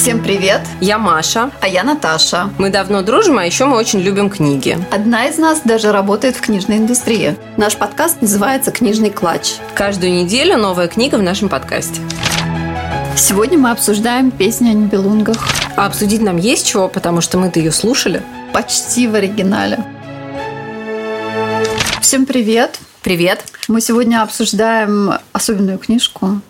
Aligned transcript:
Всем 0.00 0.22
привет! 0.22 0.62
Я 0.80 0.96
Маша. 0.96 1.50
А 1.60 1.68
я 1.68 1.84
Наташа. 1.84 2.48
Мы 2.56 2.70
давно 2.70 3.02
дружим, 3.02 3.36
а 3.36 3.44
еще 3.44 3.66
мы 3.66 3.76
очень 3.76 4.00
любим 4.00 4.30
книги. 4.30 4.78
Одна 4.90 5.26
из 5.26 5.36
нас 5.36 5.60
даже 5.62 5.92
работает 5.92 6.36
в 6.36 6.40
книжной 6.40 6.78
индустрии. 6.78 7.36
Наш 7.58 7.76
подкаст 7.76 8.22
называется 8.22 8.70
«Книжный 8.70 9.10
клатч». 9.10 9.56
Каждую 9.74 10.14
неделю 10.14 10.56
новая 10.56 10.88
книга 10.88 11.16
в 11.16 11.22
нашем 11.22 11.50
подкасте. 11.50 12.00
Сегодня 13.14 13.58
мы 13.58 13.72
обсуждаем 13.72 14.30
песню 14.30 14.70
о 14.70 14.72
Нибелунгах. 14.72 15.36
А 15.76 15.84
обсудить 15.84 16.22
нам 16.22 16.38
есть 16.38 16.66
чего, 16.66 16.88
потому 16.88 17.20
что 17.20 17.36
мы-то 17.36 17.58
ее 17.58 17.70
слушали. 17.70 18.22
Почти 18.54 19.06
в 19.06 19.14
оригинале. 19.14 19.84
Всем 22.00 22.24
привет! 22.24 22.78
Привет! 23.02 23.44
Мы 23.68 23.82
сегодня 23.82 24.22
обсуждаем 24.22 25.18
особенную 25.34 25.76
книжку 25.76 26.40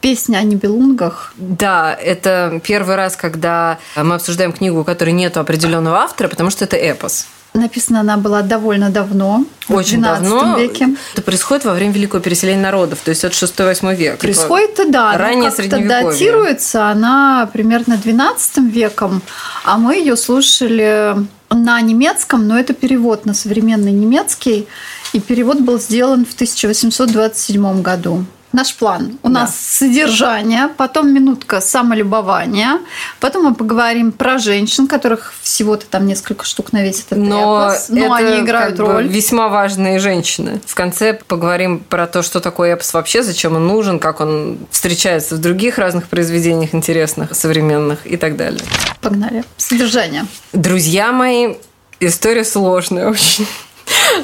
песня 0.00 0.38
о 0.38 0.42
Нибелунгах. 0.42 1.32
Да, 1.36 1.94
это 1.94 2.60
первый 2.64 2.96
раз, 2.96 3.16
когда 3.16 3.78
мы 3.96 4.14
обсуждаем 4.14 4.52
книгу, 4.52 4.80
у 4.80 4.84
которой 4.84 5.10
нет 5.10 5.36
определенного 5.36 5.98
автора, 5.98 6.28
потому 6.28 6.50
что 6.50 6.64
это 6.64 6.76
эпос. 6.76 7.26
Написана 7.56 8.00
она 8.00 8.16
была 8.16 8.42
довольно 8.42 8.90
давно, 8.90 9.44
Очень 9.68 9.98
в 9.98 10.02
12 10.02 10.28
давно. 10.28 10.58
веке. 10.58 10.88
Это 11.14 11.22
происходит 11.22 11.64
во 11.64 11.72
время 11.72 11.92
Великого 11.92 12.20
переселения 12.20 12.62
народов, 12.62 12.98
то 13.02 13.10
есть 13.10 13.24
от 13.24 13.32
6-8 13.32 13.94
века. 13.94 14.18
Происходит, 14.18 14.90
да, 14.90 15.12
но 15.12 15.18
раннее 15.18 15.50
как-то 15.50 15.62
средневековье. 15.62 16.10
датируется 16.10 16.88
она 16.88 17.48
примерно 17.52 17.96
12 17.96 18.58
веком, 18.72 19.22
а 19.64 19.78
мы 19.78 19.96
ее 19.96 20.16
слушали 20.16 21.16
на 21.50 21.80
немецком, 21.80 22.46
но 22.46 22.58
это 22.58 22.74
перевод 22.74 23.24
на 23.24 23.32
современный 23.32 23.92
немецкий, 23.92 24.66
и 25.12 25.20
перевод 25.20 25.60
был 25.60 25.80
сделан 25.80 26.26
в 26.26 26.34
1827 26.34 27.82
году. 27.82 28.26
Наш 28.56 28.74
план. 28.74 29.18
У 29.22 29.28
Да. 29.28 29.40
нас 29.40 29.54
содержание, 29.54 30.68
потом 30.78 31.12
минутка 31.12 31.60
самолюбования, 31.60 32.78
потом 33.20 33.44
мы 33.44 33.54
поговорим 33.54 34.12
про 34.12 34.38
женщин, 34.38 34.86
которых 34.86 35.34
всего-то 35.42 35.84
там 35.84 36.06
несколько 36.06 36.46
штук 36.46 36.72
на 36.72 36.82
весь 36.82 37.00
этот 37.00 37.18
Но, 37.18 37.68
эпос, 37.68 37.90
но 37.90 38.06
это 38.06 38.14
они 38.16 38.40
играют 38.40 38.78
как 38.78 38.86
бы 38.86 38.92
роль. 38.94 39.08
весьма 39.08 39.48
важные 39.48 39.98
женщины. 39.98 40.58
В 40.64 40.74
конце 40.74 41.12
поговорим 41.12 41.80
про 41.80 42.06
то, 42.06 42.22
что 42.22 42.40
такое 42.40 42.72
эпос 42.72 42.94
вообще, 42.94 43.22
зачем 43.22 43.56
он 43.56 43.66
нужен, 43.66 43.98
как 43.98 44.22
он 44.22 44.56
встречается 44.70 45.34
в 45.34 45.38
других 45.38 45.76
разных 45.76 46.08
произведениях 46.08 46.74
интересных, 46.74 47.34
современных 47.36 48.06
и 48.06 48.16
так 48.16 48.36
далее. 48.38 48.62
Погнали. 49.02 49.44
Содержание. 49.58 50.24
Друзья 50.54 51.12
мои, 51.12 51.56
история 52.00 52.42
сложная 52.44 53.10
очень. 53.10 53.46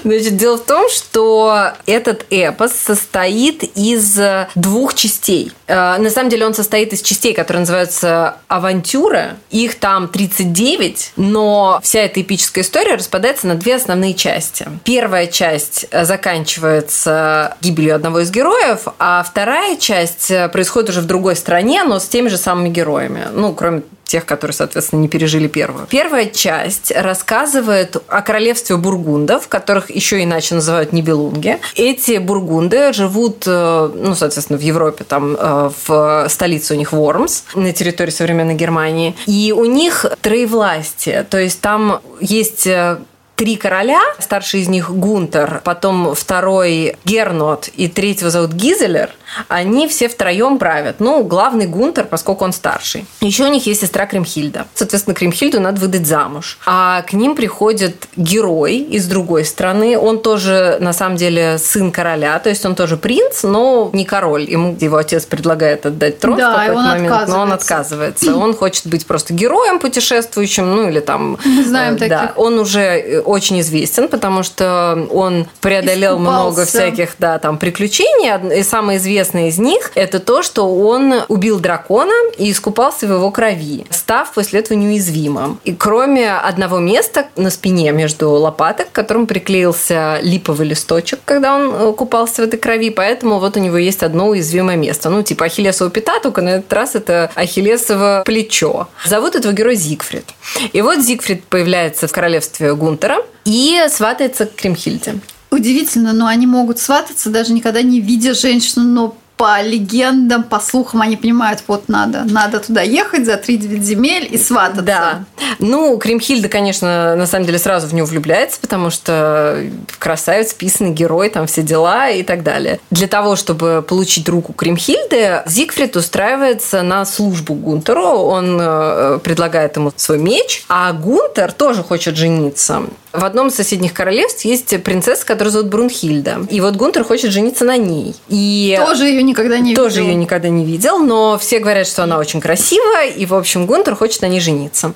Значит, 0.04 0.36
дело 0.36 0.56
в 0.58 0.64
том, 0.64 0.88
что 0.88 1.72
этот 1.86 2.26
эпос 2.30 2.72
состоит 2.72 3.62
из 3.76 4.18
двух 4.54 4.94
частей. 4.94 5.52
Э, 5.66 5.96
На 5.98 6.10
самом 6.10 6.30
деле 6.30 6.46
он 6.46 6.54
состоит 6.54 6.92
из 6.92 7.02
частей, 7.02 7.32
которые 7.34 7.60
называются 7.60 8.36
авантюры. 8.48 9.36
Их 9.50 9.76
там 9.76 10.08
39, 10.08 11.12
но 11.16 11.80
вся 11.82 12.00
эта 12.00 12.20
эпическая 12.20 12.64
история 12.64 12.94
распадается 12.94 13.46
на 13.46 13.54
две 13.54 13.76
основные 13.76 14.14
части. 14.14 14.66
Первая 14.84 15.26
часть 15.26 15.86
э, 15.90 16.04
заканчивается 16.04 17.56
гибелью 17.60 17.94
одного 17.94 18.20
из 18.20 18.30
героев, 18.30 18.88
а 18.98 19.22
вторая 19.22 19.76
часть 19.76 20.30
э, 20.30 20.48
происходит 20.48 20.90
уже 20.90 21.00
в 21.00 21.06
другой 21.06 21.36
стране, 21.36 21.84
но 21.84 21.98
с 21.98 22.06
теми 22.06 22.28
же 22.28 22.36
самыми 22.36 22.68
героями. 22.68 23.28
Ну, 23.32 23.54
кроме 23.54 23.82
тех, 24.12 24.26
которые, 24.26 24.54
соответственно, 24.54 25.00
не 25.00 25.08
пережили 25.08 25.48
первую. 25.48 25.86
Первая 25.86 26.26
часть 26.26 26.92
рассказывает 26.94 27.96
о 28.08 28.20
королевстве 28.20 28.76
бургундов, 28.76 29.48
которых 29.48 29.90
еще 29.90 30.22
иначе 30.22 30.54
называют 30.54 30.92
нибелунги. 30.92 31.58
Эти 31.76 32.18
бургунды 32.18 32.92
живут, 32.92 33.44
э, 33.46 33.90
ну, 33.94 34.14
соответственно, 34.14 34.58
в 34.58 34.62
Европе, 34.62 35.04
там 35.04 35.34
э, 35.34 35.70
в 35.86 36.26
столице 36.28 36.74
у 36.74 36.76
них 36.76 36.92
Вормс, 36.92 37.44
на 37.54 37.72
территории 37.72 38.10
современной 38.10 38.54
Германии. 38.54 39.16
И 39.26 39.54
у 39.56 39.64
них 39.64 40.04
троевластие, 40.20 41.22
то 41.22 41.38
есть 41.38 41.62
там 41.62 42.00
есть 42.20 42.66
э, 42.66 42.98
три 43.36 43.56
короля. 43.56 44.00
Старший 44.18 44.60
из 44.60 44.68
них 44.68 44.90
Гунтер, 44.90 45.60
потом 45.64 46.14
второй 46.14 46.96
Гернот 47.04 47.68
и 47.68 47.88
третьего 47.88 48.30
зовут 48.30 48.52
Гизелер. 48.52 49.10
Они 49.48 49.88
все 49.88 50.08
втроем 50.08 50.58
правят. 50.58 50.96
Ну, 50.98 51.24
главный 51.24 51.66
Гунтер, 51.66 52.04
поскольку 52.04 52.44
он 52.44 52.52
старший. 52.52 53.06
Еще 53.20 53.44
у 53.44 53.48
них 53.48 53.66
есть 53.66 53.80
сестра 53.80 54.06
Кремхильда. 54.06 54.66
Соответственно, 54.74 55.14
Кремхильду 55.14 55.60
надо 55.60 55.80
выдать 55.80 56.06
замуж. 56.06 56.58
А 56.66 57.02
к 57.02 57.14
ним 57.14 57.34
приходит 57.34 58.08
герой 58.16 58.76
из 58.76 59.06
другой 59.06 59.44
страны. 59.44 59.98
Он 59.98 60.20
тоже, 60.20 60.76
на 60.80 60.92
самом 60.92 61.16
деле, 61.16 61.58
сын 61.58 61.90
короля. 61.90 62.38
То 62.38 62.50
есть 62.50 62.64
он 62.66 62.74
тоже 62.74 62.96
принц, 62.96 63.42
но 63.42 63.90
не 63.92 64.04
король. 64.04 64.48
Ему 64.48 64.76
его 64.78 64.98
отец 64.98 65.24
предлагает 65.24 65.86
отдать 65.86 66.18
трон 66.20 66.36
Да, 66.36 66.52
в 66.52 66.56
какой-то 66.56 66.80
момент, 66.80 67.28
но 67.28 67.40
он 67.40 67.52
отказывается. 67.52 68.36
Он 68.36 68.54
хочет 68.54 68.86
быть 68.86 69.06
просто 69.06 69.32
героем 69.32 69.78
путешествующим, 69.78 70.70
ну 70.74 70.88
или 70.88 71.00
там... 71.00 71.38
Мы 71.44 71.64
знаем 71.64 71.94
э, 71.94 72.08
да. 72.08 72.20
таких. 72.20 72.38
Он 72.38 72.58
уже 72.58 72.80
э, 72.80 73.22
очень 73.32 73.60
известен, 73.60 74.08
потому 74.08 74.42
что 74.42 75.08
он 75.10 75.46
преодолел 75.60 76.16
Искупался. 76.16 76.42
много 76.42 76.64
всяких, 76.66 77.16
да, 77.18 77.38
там 77.38 77.58
приключений. 77.58 78.58
И 78.58 78.62
самое 78.62 78.98
известное 78.98 79.48
из 79.48 79.58
них 79.58 79.90
это 79.94 80.20
то, 80.20 80.42
что 80.42 80.72
он 80.74 81.14
убил 81.28 81.58
дракона 81.58 82.12
и 82.36 82.50
искупался 82.50 83.06
в 83.06 83.12
его 83.12 83.30
крови, 83.30 83.86
став 83.90 84.32
после 84.32 84.60
этого 84.60 84.76
неуязвимым. 84.78 85.58
И 85.64 85.74
кроме 85.74 86.32
одного 86.32 86.78
места 86.78 87.26
на 87.36 87.50
спине 87.50 87.90
между 87.92 88.30
лопаток, 88.30 88.90
к 88.90 88.92
которому 88.92 89.26
приклеился 89.26 90.18
липовый 90.22 90.68
листочек, 90.68 91.20
когда 91.24 91.56
он 91.56 91.74
э, 91.74 91.92
купался 91.92 92.42
в 92.42 92.44
этой 92.44 92.58
крови, 92.58 92.90
поэтому 92.90 93.38
вот 93.38 93.56
у 93.56 93.60
него 93.60 93.78
есть 93.78 94.02
одно 94.02 94.28
уязвимое 94.28 94.76
место. 94.76 95.08
Ну, 95.10 95.22
типа 95.22 95.46
Ахиллесова 95.46 95.90
пята, 95.90 96.20
только 96.22 96.42
на 96.42 96.50
этот 96.50 96.72
раз 96.72 96.94
это 96.94 97.30
Ахиллесово 97.34 98.22
плечо. 98.26 98.88
Зовут 99.06 99.34
этого 99.34 99.52
героя 99.52 99.74
Зигфрид. 99.74 100.24
И 100.72 100.82
вот 100.82 101.00
Зигфрид 101.00 101.44
появляется 101.44 102.06
в 102.06 102.12
королевстве 102.12 102.74
Гунтера 102.74 103.11
и 103.44 103.80
сватается 103.90 104.46
к 104.46 104.54
Кремхильде. 104.54 105.20
Удивительно, 105.50 106.12
но 106.12 106.26
они 106.26 106.46
могут 106.46 106.78
свататься, 106.78 107.28
даже 107.28 107.52
никогда 107.52 107.82
не 107.82 108.00
видя 108.00 108.34
женщину, 108.34 108.84
но 108.84 109.16
по 109.42 109.60
легендам, 109.60 110.44
по 110.44 110.60
слухам 110.60 111.02
они 111.02 111.16
понимают, 111.16 111.64
вот 111.66 111.88
надо, 111.88 112.22
надо 112.22 112.60
туда 112.60 112.82
ехать 112.82 113.26
за 113.26 113.36
39 113.36 113.82
земель 113.82 114.28
и 114.30 114.38
свататься. 114.38 114.82
Да. 114.82 115.24
Ну, 115.58 115.98
Кремхильда, 115.98 116.48
конечно, 116.48 117.16
на 117.16 117.26
самом 117.26 117.46
деле 117.46 117.58
сразу 117.58 117.88
в 117.88 117.92
него 117.92 118.06
влюбляется, 118.06 118.60
потому 118.60 118.90
что 118.90 119.64
красавец, 119.98 120.54
писанный 120.54 120.92
герой, 120.92 121.28
там 121.28 121.48
все 121.48 121.62
дела 121.62 122.08
и 122.10 122.22
так 122.22 122.44
далее. 122.44 122.78
Для 122.92 123.08
того, 123.08 123.34
чтобы 123.34 123.84
получить 123.86 124.28
руку 124.28 124.52
Кремхильды, 124.52 125.42
Зигфрид 125.46 125.96
устраивается 125.96 126.82
на 126.82 127.04
службу 127.04 127.54
Гунтеру. 127.54 128.04
Он 128.04 128.58
э, 128.60 129.18
предлагает 129.24 129.76
ему 129.76 129.92
свой 129.96 130.18
меч, 130.18 130.64
а 130.68 130.92
Гунтер 130.92 131.50
тоже 131.50 131.82
хочет 131.82 132.16
жениться. 132.16 132.84
В 133.12 133.24
одном 133.24 133.48
из 133.48 133.54
соседних 133.54 133.92
королевств 133.92 134.44
есть 134.44 134.82
принцесса, 134.82 135.26
которую 135.26 135.52
зовут 135.52 135.68
Брунхильда. 135.68 136.46
И 136.48 136.60
вот 136.60 136.76
Гунтер 136.76 137.04
хочет 137.04 137.30
жениться 137.30 137.64
на 137.64 137.76
ней. 137.76 138.14
И 138.28 138.80
Тоже 138.84 139.04
ее 139.04 139.22
никогда 139.22 139.58
не 139.58 139.74
тоже 139.74 139.96
видела. 139.96 140.12
ее 140.12 140.14
никогда 140.16 140.48
не 140.48 140.64
видел, 140.64 140.98
но 140.98 141.38
все 141.38 141.58
говорят, 141.58 141.86
что 141.86 142.02
она 142.04 142.18
очень 142.18 142.40
красивая, 142.40 143.08
и, 143.08 143.26
в 143.26 143.34
общем, 143.34 143.66
Гунтер 143.66 143.96
хочет 143.96 144.22
на 144.22 144.26
ней 144.26 144.40
жениться. 144.40 144.94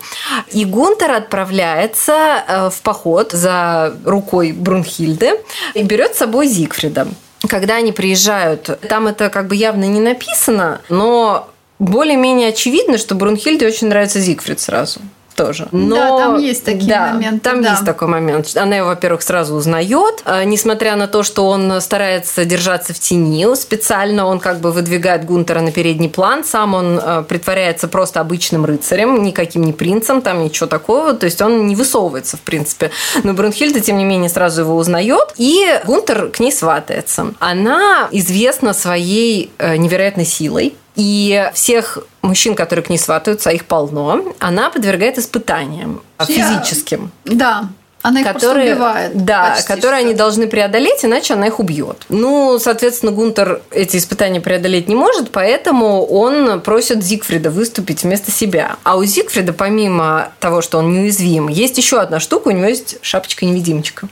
И 0.51 0.65
Гунтер 0.65 1.11
отправляется 1.13 2.43
э, 2.49 2.71
в 2.71 2.81
поход 2.81 3.33
за 3.33 3.95
рукой 4.05 4.53
Брунхильды 4.53 5.33
и 5.75 5.83
берет 5.83 6.15
с 6.15 6.19
собой 6.19 6.47
Зигфрида. 6.47 7.09
Когда 7.49 7.77
они 7.77 7.93
приезжают, 7.93 8.79
там 8.89 9.09
это 9.09 9.29
как 9.29 9.47
бы 9.47 9.57
явно 9.57 9.85
не 9.85 10.01
написано, 10.01 10.81
но 10.89 11.49
более-менее 11.79 12.49
очевидно, 12.49 12.97
что 12.97 13.15
Брунхильде 13.15 13.67
очень 13.67 13.89
нравится 13.89 14.21
Зигфрид 14.21 14.59
сразу 14.59 15.01
тоже. 15.37 15.69
Но, 15.71 15.95
Да, 15.95 16.17
там 16.17 16.39
есть 16.39 16.65
такие 16.65 16.89
да, 16.89 17.13
моменты, 17.13 17.41
Там 17.41 17.63
да. 17.63 17.73
есть 17.73 17.85
такой 17.85 18.09
момент. 18.09 18.57
Она 18.57 18.77
его, 18.77 18.89
во-первых, 18.89 19.23
сразу 19.23 19.55
узнает, 19.55 20.23
а, 20.25 20.43
несмотря 20.45 20.97
на 20.97 21.07
то, 21.07 21.23
что 21.23 21.47
он 21.47 21.81
старается 21.81 22.45
держаться 22.45 22.95
в 22.95 22.99
тени. 22.99 23.37
Специально 23.55 24.27
он 24.27 24.41
как 24.41 24.61
бы 24.61 24.73
выдвигает 24.73 25.25
Гунтера 25.25 25.61
на 25.61 25.71
передний 25.71 26.09
план. 26.09 26.43
Сам 26.45 26.75
он 26.75 27.01
а, 27.01 27.23
притворяется 27.23 27.87
просто 27.87 28.21
обычным 28.21 28.65
рыцарем, 28.65 29.23
никаким 29.23 29.63
не 29.63 29.73
принцем, 29.73 30.23
там 30.23 30.43
ничего 30.43 30.67
такого. 30.67 31.13
То 31.13 31.27
есть 31.27 31.41
он 31.43 31.67
не 31.67 31.77
высовывается, 31.77 32.37
в 32.37 32.41
принципе. 32.41 32.91
Но 33.23 33.35
Брунхильда, 33.35 33.81
тем 33.81 33.99
не 33.99 34.05
менее, 34.05 34.31
сразу 34.31 34.63
его 34.63 34.77
узнает, 34.77 35.35
и 35.37 35.81
Гунтер 35.85 36.31
к 36.31 36.41
ней 36.41 36.51
сватается. 36.53 37.35
Она 37.39 38.09
известна 38.11 38.73
своей 38.73 39.53
э, 39.59 39.77
невероятной 39.77 40.25
силой. 40.25 40.75
И 40.97 41.51
всех 41.55 41.99
мужчин, 42.23 42.55
которые 42.55 42.85
к 42.85 42.91
ней 42.91 42.99
сватаются, 42.99 43.51
а 43.51 43.53
их 43.53 43.67
полно, 43.67 44.35
она 44.39 44.71
подвергает 44.71 45.19
испытаниям 45.19 46.03
физическим 46.27 47.11
Да. 47.25 47.69
Она 48.03 48.21
их 48.21 48.27
которые, 48.27 48.77
просто 48.77 49.09
убивает. 49.09 49.25
да, 49.25 49.51
почти 49.51 49.67
которые 49.67 50.01
что. 50.01 50.07
они 50.07 50.15
должны 50.15 50.47
преодолеть, 50.47 51.05
иначе 51.05 51.35
она 51.35 51.49
их 51.49 51.59
убьет. 51.59 52.05
Ну, 52.09 52.57
соответственно, 52.61 53.11
Гунтер 53.11 53.63
эти 53.73 53.97
испытания 53.97 54.41
преодолеть 54.41 54.87
не 54.87 54.95
может, 54.95 55.33
поэтому 55.33 56.07
он 56.07 56.61
просит 56.61 57.03
Зигфрида 57.03 57.51
выступить 57.51 58.05
вместо 58.05 58.31
себя. 58.31 58.77
А 58.85 58.97
у 58.97 59.03
Зигфрида, 59.03 59.53
помимо 59.53 60.31
того, 60.39 60.63
что 60.63 60.79
он 60.79 60.93
неуязвим, 60.93 61.49
есть 61.49 61.79
еще 61.79 61.99
одна 61.99 62.21
штука, 62.21 62.49
у 62.49 62.51
него 62.53 62.67
есть 62.67 62.99
шапочка-невидимочка. 63.03 64.09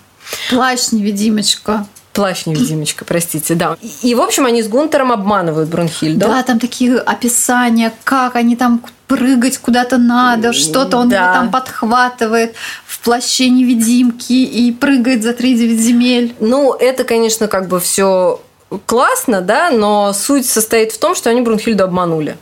Плащ-невидимочка. 0.51 1.87
Плащ-невидимочка, 2.15 3.05
простите, 3.05 3.55
да. 3.55 3.77
И, 3.83 4.11
и, 4.11 4.15
в 4.15 4.21
общем, 4.21 4.47
они 4.47 4.63
с 4.63 4.69
Гунтером 4.69 5.11
обманывают 5.13 5.69
Брунхильду. 5.69 6.21
Да, 6.27 6.43
там 6.45 6.61
такие 6.61 6.99
описания, 6.99 7.93
как 8.05 8.37
они 8.37 8.55
там 8.57 8.81
прыгать 9.09 9.59
куда-то 9.59 9.99
надо, 9.99 10.53
что-то 10.53 10.97
он 10.97 11.09
Да. 11.09 11.17
его 11.17 11.35
там 11.35 11.51
подхватывает 11.51 12.55
в 12.87 13.01
плаще 13.01 13.51
невидимки 13.51 14.33
и 14.33 14.73
прыгает 14.73 15.23
за 15.23 15.33
три 15.35 15.55
девять 15.55 15.81
земель. 15.81 16.35
Ну, 16.41 16.73
это, 16.73 17.05
конечно, 17.05 17.49
как 17.49 17.69
бы 17.69 17.81
все 17.81 18.41
классно, 18.87 19.41
да, 19.41 19.71
но 19.71 20.13
суть 20.13 20.47
состоит 20.47 20.93
в 20.93 20.99
том, 20.99 21.15
что 21.15 21.31
они 21.31 21.41
Брунхильду 21.43 21.85
обманули. 21.85 22.37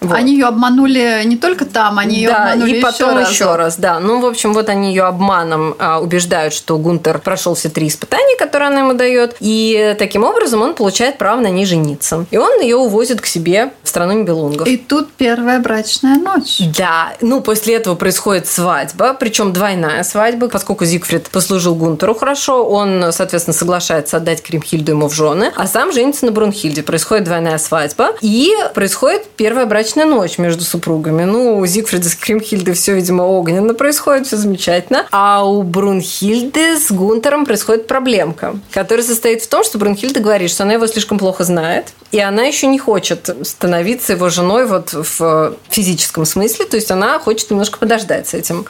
Вот. 0.00 0.14
Они 0.14 0.32
ее 0.32 0.46
обманули 0.46 1.22
не 1.24 1.36
только 1.36 1.64
там, 1.64 1.98
они 1.98 2.16
ее 2.16 2.28
да, 2.28 2.52
обманули 2.52 2.78
и 2.78 2.80
потом 2.80 3.20
еще 3.20 3.56
раз, 3.56 3.76
да. 3.76 4.00
Ну, 4.00 4.20
в 4.20 4.26
общем, 4.26 4.52
вот 4.54 4.68
они 4.68 4.90
ее 4.90 5.04
обманом 5.04 5.74
а, 5.78 6.00
убеждают, 6.00 6.54
что 6.54 6.78
Гунтер 6.78 7.18
прошел 7.18 7.54
все 7.54 7.68
три 7.68 7.88
испытания, 7.88 8.36
которые 8.36 8.68
она 8.68 8.80
ему 8.80 8.94
дает, 8.94 9.36
и 9.40 9.96
таким 9.98 10.24
образом 10.24 10.62
он 10.62 10.74
получает 10.74 11.18
право 11.18 11.40
на 11.40 11.48
ней 11.48 11.66
жениться. 11.66 12.26
И 12.30 12.36
он 12.36 12.60
ее 12.60 12.76
увозит 12.76 13.20
к 13.20 13.26
себе 13.26 13.72
в 13.82 13.88
страну 13.88 14.12
Нибелунгов. 14.12 14.68
И 14.68 14.76
тут 14.76 15.12
первая 15.12 15.58
брачная 15.60 16.16
ночь. 16.16 16.60
Да, 16.76 17.12
ну 17.20 17.40
после 17.40 17.74
этого 17.74 17.94
происходит 17.94 18.46
свадьба, 18.46 19.14
причем 19.18 19.52
двойная 19.52 20.02
свадьба, 20.02 20.48
поскольку 20.48 20.84
Зигфрид 20.84 21.28
послужил 21.30 21.74
Гунтеру 21.74 22.14
хорошо, 22.14 22.64
он, 22.64 23.06
соответственно, 23.12 23.54
соглашается 23.54 24.18
отдать 24.18 24.42
Кримхильду 24.42 24.92
ему 24.92 25.08
в 25.08 25.14
жены, 25.14 25.52
а 25.56 25.66
сам 25.66 25.92
женится 25.92 26.26
на 26.26 26.32
Брунхильде. 26.32 26.82
Происходит 26.82 27.24
двойная 27.24 27.58
свадьба, 27.58 28.10
и 28.20 28.52
происходит 28.74 29.26
первая 29.36 29.66
брачная 29.66 29.87
ночь 29.96 30.38
между 30.38 30.64
супругами. 30.64 31.24
Ну, 31.24 31.58
у 31.58 31.66
Зигфрида 31.66 32.08
с 32.08 32.14
Кримхильдой 32.14 32.74
все, 32.74 32.94
видимо, 32.94 33.22
огненно 33.22 33.74
происходит, 33.74 34.26
все 34.26 34.36
замечательно. 34.36 35.06
А 35.10 35.44
у 35.44 35.62
Брунхильды 35.62 36.78
с 36.78 36.90
Гунтером 36.90 37.44
происходит 37.44 37.86
проблемка, 37.86 38.58
которая 38.70 39.04
состоит 39.04 39.42
в 39.42 39.48
том, 39.48 39.64
что 39.64 39.78
Брунхильда 39.78 40.20
говорит, 40.20 40.50
что 40.50 40.64
она 40.64 40.74
его 40.74 40.86
слишком 40.86 41.18
плохо 41.18 41.44
знает, 41.44 41.86
и 42.10 42.20
она 42.20 42.44
еще 42.44 42.66
не 42.66 42.78
хочет 42.78 43.28
становиться 43.42 44.14
его 44.14 44.28
женой 44.30 44.66
вот 44.66 44.92
в 44.92 45.54
физическом 45.68 46.24
смысле, 46.24 46.64
то 46.64 46.76
есть 46.76 46.90
она 46.90 47.18
хочет 47.18 47.50
немножко 47.50 47.78
подождать 47.78 48.28
с 48.28 48.34
этим. 48.34 48.66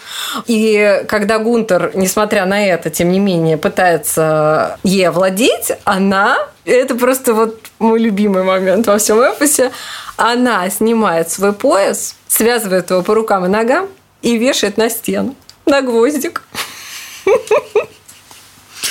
И 0.46 1.04
когда 1.08 1.38
Гунтер, 1.38 1.92
несмотря 1.94 2.46
на 2.46 2.66
это, 2.66 2.90
тем 2.90 3.10
не 3.10 3.20
менее, 3.20 3.56
пытается 3.56 4.78
ей 4.82 5.08
овладеть, 5.08 5.72
она, 5.84 6.38
это 6.72 6.94
просто 6.94 7.34
вот 7.34 7.60
мой 7.78 7.98
любимый 7.98 8.42
момент 8.42 8.86
во 8.86 8.98
всем 8.98 9.20
эпосе, 9.20 9.72
она 10.16 10.68
снимает 10.70 11.30
свой 11.30 11.52
пояс, 11.52 12.16
связывает 12.28 12.90
его 12.90 13.02
по 13.02 13.14
рукам 13.14 13.46
и 13.46 13.48
ногам 13.48 13.88
и 14.22 14.36
вешает 14.36 14.76
на 14.76 14.90
стену, 14.90 15.34
на 15.66 15.80
гвоздик. 15.80 16.42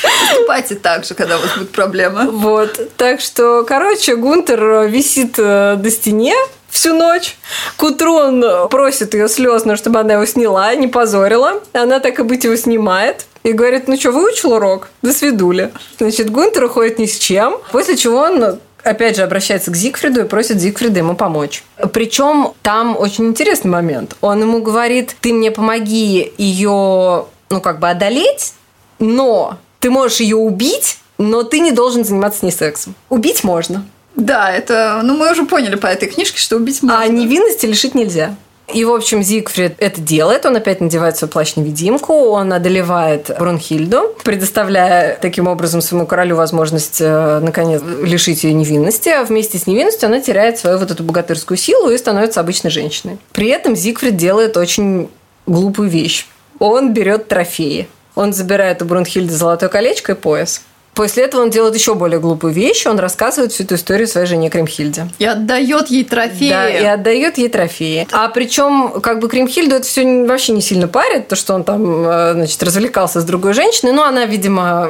Поступайте 0.01 0.75
так 0.75 1.05
же, 1.05 1.13
когда 1.13 1.37
у 1.37 1.41
вас 1.41 1.57
будет 1.57 1.71
проблема. 1.71 2.29
Вот. 2.29 2.95
Так 2.97 3.21
что, 3.21 3.63
короче, 3.63 4.15
Гунтер 4.15 4.87
висит 4.87 5.35
э, 5.37 5.75
до 5.77 5.91
стене 5.91 6.33
всю 6.69 6.95
ночь. 6.95 7.37
К 7.75 7.83
утру 7.83 8.13
он 8.13 8.69
просит 8.69 9.13
ее 9.13 9.27
слезно, 9.27 9.75
чтобы 9.75 9.99
она 9.99 10.13
его 10.13 10.25
сняла, 10.25 10.73
не 10.75 10.87
позорила. 10.87 11.61
Она 11.73 11.99
так 11.99 12.19
и 12.19 12.23
быть 12.23 12.43
его 12.43 12.55
снимает. 12.55 13.25
И 13.43 13.51
говорит, 13.53 13.87
ну 13.87 13.97
что, 13.97 14.11
выучил 14.11 14.53
урок? 14.53 14.89
До 15.01 15.13
свидули. 15.13 15.71
Значит, 15.97 16.29
Гунтер 16.29 16.65
уходит 16.65 16.99
ни 16.99 17.05
с 17.05 17.17
чем. 17.17 17.57
После 17.71 17.95
чего 17.97 18.17
он 18.19 18.59
опять 18.83 19.15
же 19.17 19.23
обращается 19.23 19.71
к 19.71 19.75
Зигфриду 19.75 20.21
и 20.21 20.27
просит 20.27 20.59
Зигфрида 20.59 20.99
ему 20.99 21.15
помочь. 21.15 21.63
Причем 21.93 22.53
там 22.61 22.95
очень 22.97 23.27
интересный 23.27 23.71
момент. 23.71 24.15
Он 24.21 24.41
ему 24.41 24.61
говорит, 24.61 25.15
ты 25.21 25.33
мне 25.33 25.51
помоги 25.51 26.31
ее, 26.37 27.25
ну 27.49 27.61
как 27.61 27.79
бы 27.79 27.89
одолеть, 27.89 28.53
но 28.99 29.57
ты 29.79 29.89
можешь 29.89 30.19
ее 30.19 30.37
убить, 30.37 30.99
но 31.17 31.43
ты 31.43 31.59
не 31.59 31.71
должен 31.71 32.03
заниматься 32.03 32.39
с 32.39 32.43
ней 32.43 32.51
сексом. 32.51 32.95
Убить 33.09 33.43
можно, 33.43 33.85
Да, 34.15 34.51
это, 34.51 35.01
ну 35.03 35.15
мы 35.17 35.31
уже 35.31 35.45
поняли 35.45 35.75
по 35.75 35.87
этой 35.87 36.07
книжке, 36.09 36.39
что 36.39 36.55
убить 36.55 36.81
можно. 36.81 37.01
а 37.01 37.07
невинности 37.07 37.65
лишить 37.65 37.93
нельзя. 37.95 38.35
И, 38.73 38.83
в 38.83 38.91
общем, 38.91 39.23
Зигфрид 39.23 39.75
это 39.77 40.01
делает. 40.01 40.45
Он 40.45 40.55
опять 40.57 40.81
надевает 40.81 41.15
свой 41.15 41.29
плащ-невидимку, 41.29 42.13
он 42.13 42.51
одолевает 42.51 43.31
Брунхильду, 43.39 44.13
предоставляя 44.23 45.17
таким 45.21 45.47
образом 45.47 45.81
своему 45.81 46.05
королю 46.05 46.35
возможность, 46.35 46.99
э, 46.99 47.39
наконец, 47.39 47.81
лишить 48.03 48.43
ее 48.43 48.53
невинности. 48.53 49.07
А 49.07 49.23
вместе 49.23 49.57
с 49.57 49.67
невинностью 49.67 50.07
она 50.07 50.19
теряет 50.19 50.59
свою 50.59 50.79
вот 50.79 50.91
эту 50.91 51.03
богатырскую 51.03 51.57
силу 51.57 51.89
и 51.89 51.97
становится 51.97 52.41
обычной 52.41 52.69
женщиной. 52.71 53.19
При 53.31 53.47
этом 53.47 53.75
Зигфрид 53.75 54.17
делает 54.17 54.57
очень 54.57 55.09
глупую 55.45 55.89
вещь. 55.89 56.27
Он 56.59 56.93
берет 56.93 57.29
трофеи. 57.29 57.87
Он 58.15 58.33
забирает 58.33 58.81
у 58.81 58.85
Брунхильды 58.85 59.33
золотое 59.33 59.69
колечко 59.69 60.11
и 60.11 60.15
пояс. 60.15 60.61
После 60.97 61.25
этого 61.25 61.43
он 61.43 61.51
делает 61.51 61.75
еще 61.75 61.93
более 61.93 62.19
глупую 62.19 62.51
вещь. 62.51 62.87
Он 62.87 62.97
рассказывает 62.97 63.51
всю 63.51 63.65
эту 63.65 63.75
историю 63.75 64.07
своей 64.07 64.25
жене 64.25 64.49
Кримхильде. 64.49 65.07
И 65.19 65.25
отдает 65.25 65.89
ей 65.89 66.03
трофеи. 66.03 66.49
Да, 66.49 66.67
и 66.67 66.83
отдает 66.83 67.37
ей 67.37 67.49
трофеи. 67.49 68.07
А 68.11 68.27
причем, 68.29 68.99
как 69.01 69.19
бы 69.19 69.29
Кримхильду 69.29 69.75
это 69.75 69.85
все 69.85 70.25
вообще 70.25 70.53
не 70.53 70.61
сильно 70.61 70.87
парит, 70.87 71.27
то, 71.27 71.35
что 71.35 71.53
он 71.53 71.63
там, 71.63 72.03
э, 72.03 72.33
значит, 72.33 72.63
развлекался 72.63 73.21
с 73.21 73.25
другой 73.25 73.53
женщиной. 73.53 73.91
Но 73.91 74.05
она, 74.05 74.25
видимо, 74.25 74.87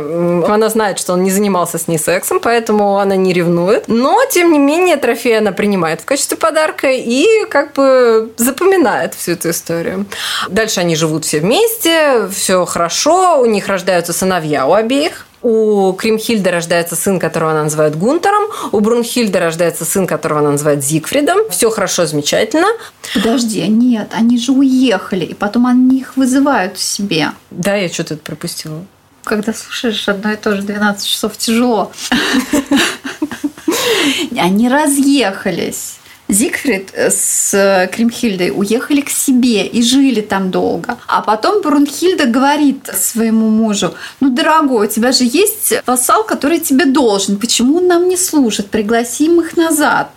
она 0.48 0.69
знает, 0.69 0.98
что 0.98 1.12
он 1.12 1.24
не 1.24 1.30
занимался 1.30 1.77
с 1.77 1.89
ней 1.89 2.00
сексом, 2.00 2.39
поэтому 2.39 3.00
она 3.00 3.18
не 3.18 3.33
ревнует. 3.33 3.89
Но, 3.89 4.21
тем 4.31 4.54
не 4.54 4.59
менее, 4.59 4.95
трофей 4.95 5.38
она 5.38 5.51
принимает 5.51 6.00
в 6.00 6.06
качестве 6.06 6.38
подарка 6.38 6.89
и 6.89 7.25
как 7.50 7.74
бы 7.74 8.31
запоминает 8.38 9.13
всю 9.13 9.33
эту 9.33 9.50
историю. 9.50 10.06
Дальше 10.48 10.80
они 10.80 10.95
живут 10.95 11.25
все 11.25 11.42
вместе, 11.42 12.30
все 12.33 12.65
хорошо, 12.65 13.42
у 13.42 13.45
них 13.45 13.68
рождаются 13.68 14.13
сыновья 14.13 14.65
у 14.65 14.71
обеих. 14.71 15.26
У 15.41 15.93
Кримхильды 15.93 16.49
рождается 16.49 16.95
сын, 16.95 17.19
которого 17.19 17.51
она 17.51 17.63
называет 17.63 17.95
Гунтером. 17.95 18.43
У 18.71 18.79
Брунхильды 18.79 19.39
рождается 19.39 19.85
сын, 19.85 20.07
которого 20.07 20.39
она 20.39 20.51
называет 20.51 20.83
Зигфридом. 20.83 21.49
Все 21.49 21.69
хорошо, 21.69 22.05
замечательно. 22.05 22.67
Подожди, 23.13 23.67
нет, 23.67 24.09
они 24.13 24.39
же 24.39 24.51
уехали, 24.51 25.25
и 25.25 25.33
потом 25.33 25.67
они 25.67 25.99
их 25.99 26.17
вызывают 26.17 26.73
к 26.73 26.77
себе. 26.77 27.31
Да, 27.51 27.75
я 27.75 27.89
что-то 27.89 28.15
это 28.15 28.23
пропустила. 28.23 28.83
Когда 29.23 29.53
слушаешь 29.53 30.07
одно 30.09 30.31
и 30.31 30.37
то 30.37 30.55
же 30.55 30.63
12 30.63 31.05
часов, 31.05 31.37
тяжело. 31.37 31.91
Они 34.39 34.69
разъехались. 34.69 35.97
Зигфрид 36.27 36.94
с 36.94 37.89
Кримхильдой 37.94 38.51
уехали 38.53 39.01
к 39.01 39.09
себе 39.09 39.65
и 39.65 39.81
жили 39.81 40.21
там 40.21 40.51
долго. 40.51 40.97
А 41.07 41.21
потом 41.21 41.62
Брунхильда 41.62 42.25
говорит 42.25 42.88
своему 42.94 43.50
мужу, 43.50 43.94
ну, 44.19 44.29
дорогой, 44.29 44.88
у 44.88 44.89
тебя 44.89 45.12
же 45.12 45.24
есть 45.24 45.74
вассал, 45.85 46.24
который 46.24 46.59
тебе 46.59 46.85
должен. 46.85 47.38
Почему 47.38 47.77
он 47.77 47.88
нам 47.88 48.09
не 48.09 48.18
служит? 48.18 48.69
Пригласим 48.69 49.39
их 49.39 49.56
назад. 49.56 50.09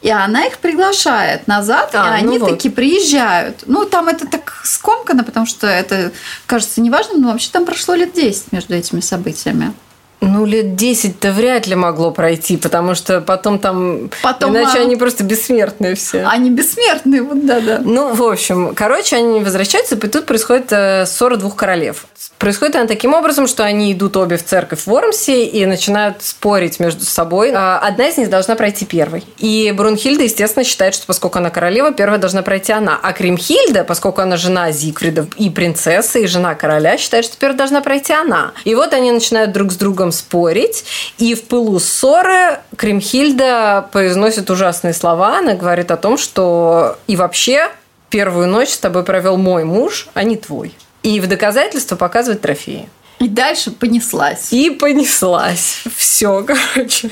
И 0.00 0.10
она 0.10 0.44
их 0.46 0.58
приглашает 0.58 1.48
назад, 1.48 1.90
А, 1.92 2.18
и 2.18 2.22
ну 2.22 2.28
они 2.28 2.38
вот. 2.38 2.50
таки 2.50 2.70
приезжают. 2.70 3.64
Ну, 3.66 3.84
там 3.84 4.08
это 4.08 4.28
так 4.28 4.60
скомкано, 4.64 5.24
потому 5.24 5.44
что 5.44 5.66
это 5.66 6.12
кажется 6.46 6.80
неважным, 6.80 7.20
но 7.20 7.32
вообще 7.32 7.50
там 7.50 7.64
прошло 7.64 7.94
лет 7.94 8.12
10 8.14 8.52
между 8.52 8.74
этими 8.74 9.00
событиями. 9.00 9.72
Ну, 10.20 10.44
лет 10.44 10.66
10-то 10.66 11.32
вряд 11.32 11.66
ли 11.66 11.74
могло 11.74 12.10
пройти, 12.10 12.56
потому 12.56 12.94
что 12.94 13.20
потом 13.20 13.58
там... 13.58 14.10
Потом, 14.22 14.50
Иначе 14.50 14.78
а, 14.78 14.82
они 14.82 14.96
просто 14.96 15.22
бессмертные 15.22 15.94
все. 15.94 16.24
Они 16.26 16.50
бессмертные, 16.50 17.22
вот 17.22 17.46
да-да. 17.46 17.80
Ну, 17.84 18.14
в 18.14 18.22
общем, 18.22 18.74
короче, 18.74 19.16
они 19.16 19.40
возвращаются, 19.40 19.94
и 19.94 20.08
тут 20.08 20.26
происходит 20.26 20.72
э, 20.72 21.06
ссора 21.06 21.36
двух 21.36 21.54
королев. 21.54 22.06
Происходит 22.38 22.76
она 22.76 22.86
таким 22.86 23.14
образом, 23.14 23.46
что 23.46 23.64
они 23.64 23.92
идут 23.92 24.16
обе 24.16 24.36
в 24.36 24.44
церковь 24.44 24.80
в 24.80 24.86
Вормсе 24.86 25.44
и 25.44 25.64
начинают 25.66 26.22
спорить 26.22 26.80
между 26.80 27.04
собой. 27.04 27.52
А, 27.54 27.78
Одна 27.78 28.08
из 28.08 28.16
них 28.16 28.28
должна 28.28 28.56
пройти 28.56 28.86
первой. 28.86 29.24
И 29.38 29.72
Брунхильда, 29.76 30.24
естественно, 30.24 30.64
считает, 30.64 30.94
что 30.94 31.06
поскольку 31.06 31.38
она 31.38 31.50
королева, 31.50 31.92
первая 31.92 32.18
должна 32.18 32.42
пройти 32.42 32.72
она. 32.72 32.98
А 33.00 33.12
Кримхильда, 33.12 33.84
поскольку 33.84 34.20
она 34.20 34.36
жена 34.36 34.72
Зигфрида 34.72 35.26
и 35.36 35.50
принцесса, 35.50 36.18
и 36.18 36.26
жена 36.26 36.54
короля, 36.54 36.98
считает, 36.98 37.24
что 37.24 37.36
первая 37.36 37.58
должна 37.58 37.80
пройти 37.80 38.12
она. 38.12 38.52
И 38.64 38.74
вот 38.74 38.92
они 38.92 39.12
начинают 39.12 39.52
друг 39.52 39.72
с 39.72 39.76
другом 39.76 40.07
спорить, 40.12 40.84
и 41.18 41.34
в 41.34 41.44
пылу 41.44 41.78
ссоры 41.78 42.60
Кримхильда 42.76 43.88
произносит 43.92 44.50
ужасные 44.50 44.94
слова. 44.94 45.38
Она 45.38 45.54
говорит 45.54 45.90
о 45.90 45.96
том, 45.96 46.18
что 46.18 46.98
и 47.06 47.16
вообще 47.16 47.70
первую 48.10 48.48
ночь 48.48 48.70
с 48.70 48.78
тобой 48.78 49.04
провел 49.04 49.36
мой 49.36 49.64
муж, 49.64 50.08
а 50.14 50.22
не 50.22 50.36
твой. 50.36 50.74
И 51.02 51.20
в 51.20 51.28
доказательство 51.28 51.96
показывает 51.96 52.40
трофеи. 52.40 52.88
И 53.20 53.28
дальше 53.28 53.70
понеслась. 53.70 54.52
И 54.52 54.70
понеслась. 54.70 55.82
Все, 55.96 56.44
короче. 56.46 57.10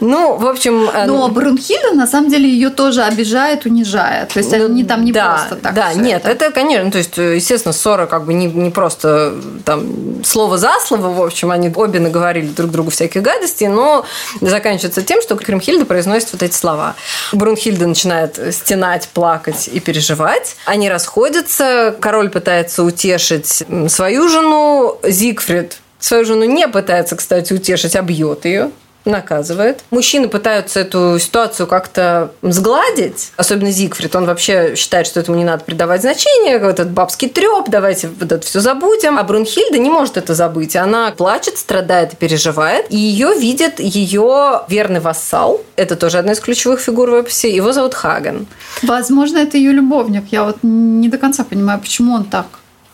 Ну, 0.00 0.36
в 0.36 0.46
общем... 0.46 0.88
э, 0.88 1.06
Но 1.06 1.28
Брунхильда, 1.28 1.92
на 1.92 2.06
самом 2.06 2.30
деле, 2.30 2.48
ее 2.48 2.70
тоже 2.70 3.02
обижает, 3.02 3.66
унижает. 3.66 4.28
То 4.30 4.38
есть 4.38 4.50
Ну, 4.50 4.64
они 4.66 4.84
там 4.84 5.04
не 5.04 5.12
да, 5.12 5.36
просто 5.36 5.56
так. 5.56 5.74
Да, 5.74 5.92
нет, 5.94 6.22
это. 6.24 6.46
это, 6.46 6.54
конечно, 6.54 6.90
то 6.90 6.98
есть, 6.98 7.18
э, 7.18 7.36
естественно, 7.36 7.72
ссора 7.72 8.06
как 8.06 8.24
бы 8.24 8.34
не, 8.34 8.46
не 8.46 8.70
просто 8.70 9.34
там 9.64 10.24
слово 10.24 10.58
за 10.58 10.72
слово, 10.84 11.08
в 11.08 11.22
общем, 11.22 11.50
они 11.50 11.70
обе 11.74 12.00
наговорили 12.00 12.46
друг 12.46 12.70
другу 12.70 12.90
всяких 12.90 13.22
гадостей, 13.22 13.68
но 13.68 14.04
заканчивается 14.40 15.02
тем, 15.02 15.20
что 15.22 15.36
Кримхильда 15.36 15.84
произносит 15.84 16.32
вот 16.32 16.42
эти 16.42 16.54
слова. 16.54 16.94
Брунхильда 17.32 17.86
начинает 17.86 18.38
стенать, 18.54 19.08
плакать 19.12 19.68
и 19.72 19.80
переживать. 19.80 20.56
Они 20.64 20.88
расходятся, 20.88 21.94
король 22.00 22.30
пытается 22.30 22.84
утешить 22.84 23.64
свою 23.88 24.28
жену, 24.28 24.98
Зигфрид 25.22 25.76
Свою 26.00 26.24
жену 26.24 26.42
не 26.42 26.66
пытается, 26.66 27.14
кстати, 27.14 27.52
утешить, 27.52 27.94
а 27.94 28.02
бьет 28.02 28.44
ее 28.44 28.72
наказывает. 29.04 29.84
Мужчины 29.90 30.28
пытаются 30.28 30.80
эту 30.80 31.16
ситуацию 31.20 31.68
как-то 31.68 32.32
сгладить, 32.42 33.32
особенно 33.36 33.70
Зигфрид. 33.70 34.16
Он 34.16 34.26
вообще 34.26 34.74
считает, 34.74 35.06
что 35.06 35.20
этому 35.20 35.38
не 35.38 35.44
надо 35.44 35.62
придавать 35.62 36.00
значение, 36.00 36.56
этот 36.56 36.90
бабский 36.90 37.28
треп, 37.28 37.68
давайте 37.68 38.08
вот 38.08 38.32
это 38.32 38.44
все 38.44 38.58
забудем. 38.58 39.16
А 39.16 39.22
Брунхильда 39.22 39.78
не 39.78 39.90
может 39.90 40.16
это 40.16 40.34
забыть. 40.34 40.74
Она 40.74 41.12
плачет, 41.12 41.56
страдает 41.56 42.14
и 42.14 42.16
переживает. 42.16 42.86
И 42.90 42.96
ее 42.96 43.34
видит 43.38 43.78
ее 43.78 44.62
верный 44.68 45.00
вассал. 45.00 45.60
Это 45.76 45.94
тоже 45.94 46.18
одна 46.18 46.32
из 46.32 46.40
ключевых 46.40 46.80
фигур 46.80 47.10
в 47.10 47.14
эпосе. 47.14 47.54
Его 47.54 47.72
зовут 47.72 47.94
Хаген. 47.94 48.46
Возможно, 48.82 49.38
это 49.38 49.56
ее 49.56 49.70
любовник. 49.70 50.24
Я 50.32 50.42
вот 50.42 50.58
не 50.62 51.08
до 51.08 51.18
конца 51.18 51.44
понимаю, 51.44 51.80
почему 51.80 52.14
он 52.14 52.24
так. 52.24 52.46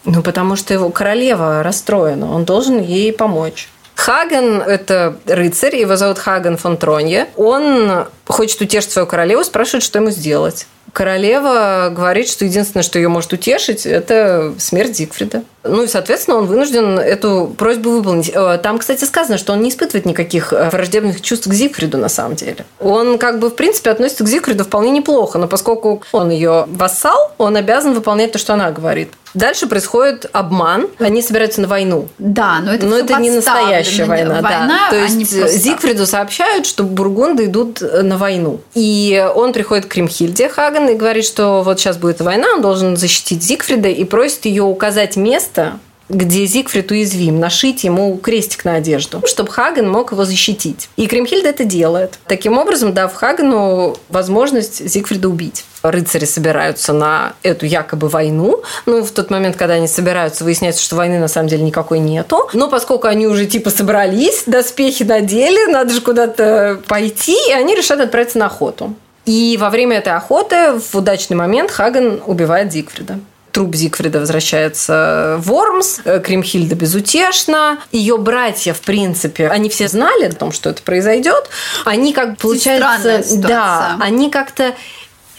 Ну, 0.08 0.22
потому 0.22 0.56
что 0.56 0.72
его 0.72 0.88
королева 0.88 1.62
расстроена. 1.62 2.32
Он 2.34 2.44
должен 2.44 2.80
ей 2.80 3.12
помочь. 3.12 3.68
Хаген– 3.94 4.62
это 4.66 5.18
рыцарь, 5.26 5.76
его 5.76 5.96
зовут 5.96 6.18
Хаген 6.18 6.56
фон 6.56 6.78
Тронье. 6.78 7.26
Он 7.36 8.06
хочет 8.28 8.60
утешить 8.60 8.92
свою 8.92 9.06
королеву, 9.06 9.42
спрашивает, 9.44 9.82
что 9.82 9.98
ему 9.98 10.10
сделать. 10.10 10.66
Королева 10.92 11.92
говорит, 11.94 12.28
что 12.28 12.44
единственное, 12.44 12.82
что 12.82 12.98
ее 12.98 13.08
может 13.08 13.32
утешить, 13.32 13.84
это 13.84 14.54
смерть 14.58 14.96
Зигфрида. 14.96 15.42
Ну 15.64 15.82
и, 15.82 15.86
соответственно, 15.86 16.38
он 16.38 16.46
вынужден 16.46 16.98
эту 16.98 17.54
просьбу 17.58 17.90
выполнить. 17.90 18.30
Э, 18.34 18.58
там, 18.62 18.78
кстати, 18.78 19.04
сказано, 19.04 19.38
что 19.38 19.52
он 19.52 19.60
не 19.60 19.70
испытывает 19.70 20.06
никаких 20.06 20.52
э, 20.52 20.70
враждебных 20.70 21.20
чувств 21.20 21.46
к 21.46 21.52
Зигфриду 21.52 21.98
на 21.98 22.08
самом 22.08 22.36
деле. 22.36 22.64
Он, 22.80 23.18
как 23.18 23.38
бы, 23.38 23.50
в 23.50 23.54
принципе, 23.54 23.90
относится 23.90 24.24
к 24.24 24.28
Зигфриду 24.28 24.64
вполне 24.64 24.90
неплохо, 24.90 25.38
но 25.38 25.46
поскольку 25.46 26.02
он 26.12 26.30
ее 26.30 26.64
вассал, 26.68 27.32
он 27.38 27.56
обязан 27.56 27.92
выполнять 27.92 28.32
то, 28.32 28.38
что 28.38 28.54
она 28.54 28.70
говорит. 28.70 29.10
Дальше 29.34 29.66
происходит 29.66 30.26
обман. 30.32 30.88
Они 30.98 31.22
собираются 31.22 31.60
на 31.60 31.68
войну. 31.68 32.08
Да, 32.18 32.60
но 32.60 32.74
это, 32.74 32.86
но 32.86 32.96
это 32.98 33.14
не 33.20 33.30
настоящая 33.30 34.06
война. 34.06 34.40
война 34.40 34.66
да. 34.66 34.90
То 34.90 34.96
есть 34.96 35.38
просто... 35.38 35.58
Зигфриду 35.58 36.06
сообщают, 36.06 36.66
что 36.66 36.82
бургунды 36.84 37.44
идут 37.44 37.82
э, 37.82 38.02
на 38.02 38.16
войну. 38.18 38.60
И 38.74 39.26
он 39.34 39.52
приходит 39.52 39.86
к 39.86 39.88
Кримхильде 39.88 40.48
Хаген 40.48 40.88
и 40.88 40.94
говорит, 40.94 41.24
что 41.24 41.62
вот 41.62 41.80
сейчас 41.80 41.96
будет 41.96 42.20
война, 42.20 42.48
он 42.54 42.62
должен 42.62 42.96
защитить 42.96 43.42
Зигфрида 43.42 43.88
и 43.88 44.04
просит 44.04 44.44
ее 44.44 44.64
указать 44.64 45.16
место, 45.16 45.78
где 46.08 46.46
Зигфрид 46.46 46.90
уязвим, 46.90 47.38
нашить 47.38 47.84
ему 47.84 48.16
крестик 48.16 48.64
на 48.64 48.76
одежду, 48.76 49.22
чтобы 49.26 49.50
Хаген 49.50 49.88
мог 49.88 50.12
его 50.12 50.24
защитить. 50.24 50.88
И 50.96 51.06
Кримхильда 51.06 51.50
это 51.50 51.64
делает. 51.64 52.18
Таким 52.26 52.58
образом, 52.58 52.94
дав 52.94 53.12
Хагену 53.12 53.96
возможность 54.08 54.86
Зигфрида 54.86 55.28
убить. 55.28 55.64
Рыцари 55.82 56.24
собираются 56.24 56.92
на 56.92 57.34
эту 57.42 57.66
якобы 57.66 58.08
войну. 58.08 58.62
Ну, 58.86 59.02
в 59.02 59.10
тот 59.10 59.30
момент, 59.30 59.56
когда 59.56 59.74
они 59.74 59.86
собираются, 59.86 60.44
выясняется, 60.44 60.82
что 60.82 60.96
войны 60.96 61.18
на 61.18 61.28
самом 61.28 61.48
деле 61.48 61.62
никакой 61.62 62.00
нету. 62.00 62.48
Но 62.52 62.68
поскольку 62.68 63.06
они 63.06 63.26
уже 63.26 63.46
типа 63.46 63.70
собрались, 63.70 64.44
доспехи 64.46 65.04
надели, 65.04 65.70
надо 65.70 65.92
же 65.92 66.00
куда-то 66.00 66.80
пойти, 66.88 67.36
и 67.48 67.52
они 67.52 67.74
решают 67.74 68.02
отправиться 68.02 68.38
на 68.38 68.46
охоту. 68.46 68.94
И 69.24 69.58
во 69.60 69.68
время 69.68 69.98
этой 69.98 70.14
охоты 70.14 70.80
в 70.80 70.94
удачный 70.94 71.36
момент 71.36 71.70
Хаген 71.70 72.22
убивает 72.26 72.72
Зигфрида 72.72 73.18
труп 73.58 73.74
Зигфрида 73.74 74.20
возвращается 74.20 75.34
в 75.40 75.48
Вормс, 75.48 75.98
э, 76.04 76.20
Кримхильда 76.20 76.76
безутешна, 76.76 77.78
ее 77.90 78.16
братья, 78.16 78.72
в 78.72 78.80
принципе, 78.82 79.48
они 79.48 79.68
все 79.68 79.88
знали 79.88 80.26
о 80.26 80.32
том, 80.32 80.52
что 80.52 80.70
это 80.70 80.80
произойдет, 80.80 81.50
они 81.84 82.12
как 82.12 82.38
получается, 82.38 83.20
да, 83.36 83.96
они 83.98 84.30
как-то 84.30 84.76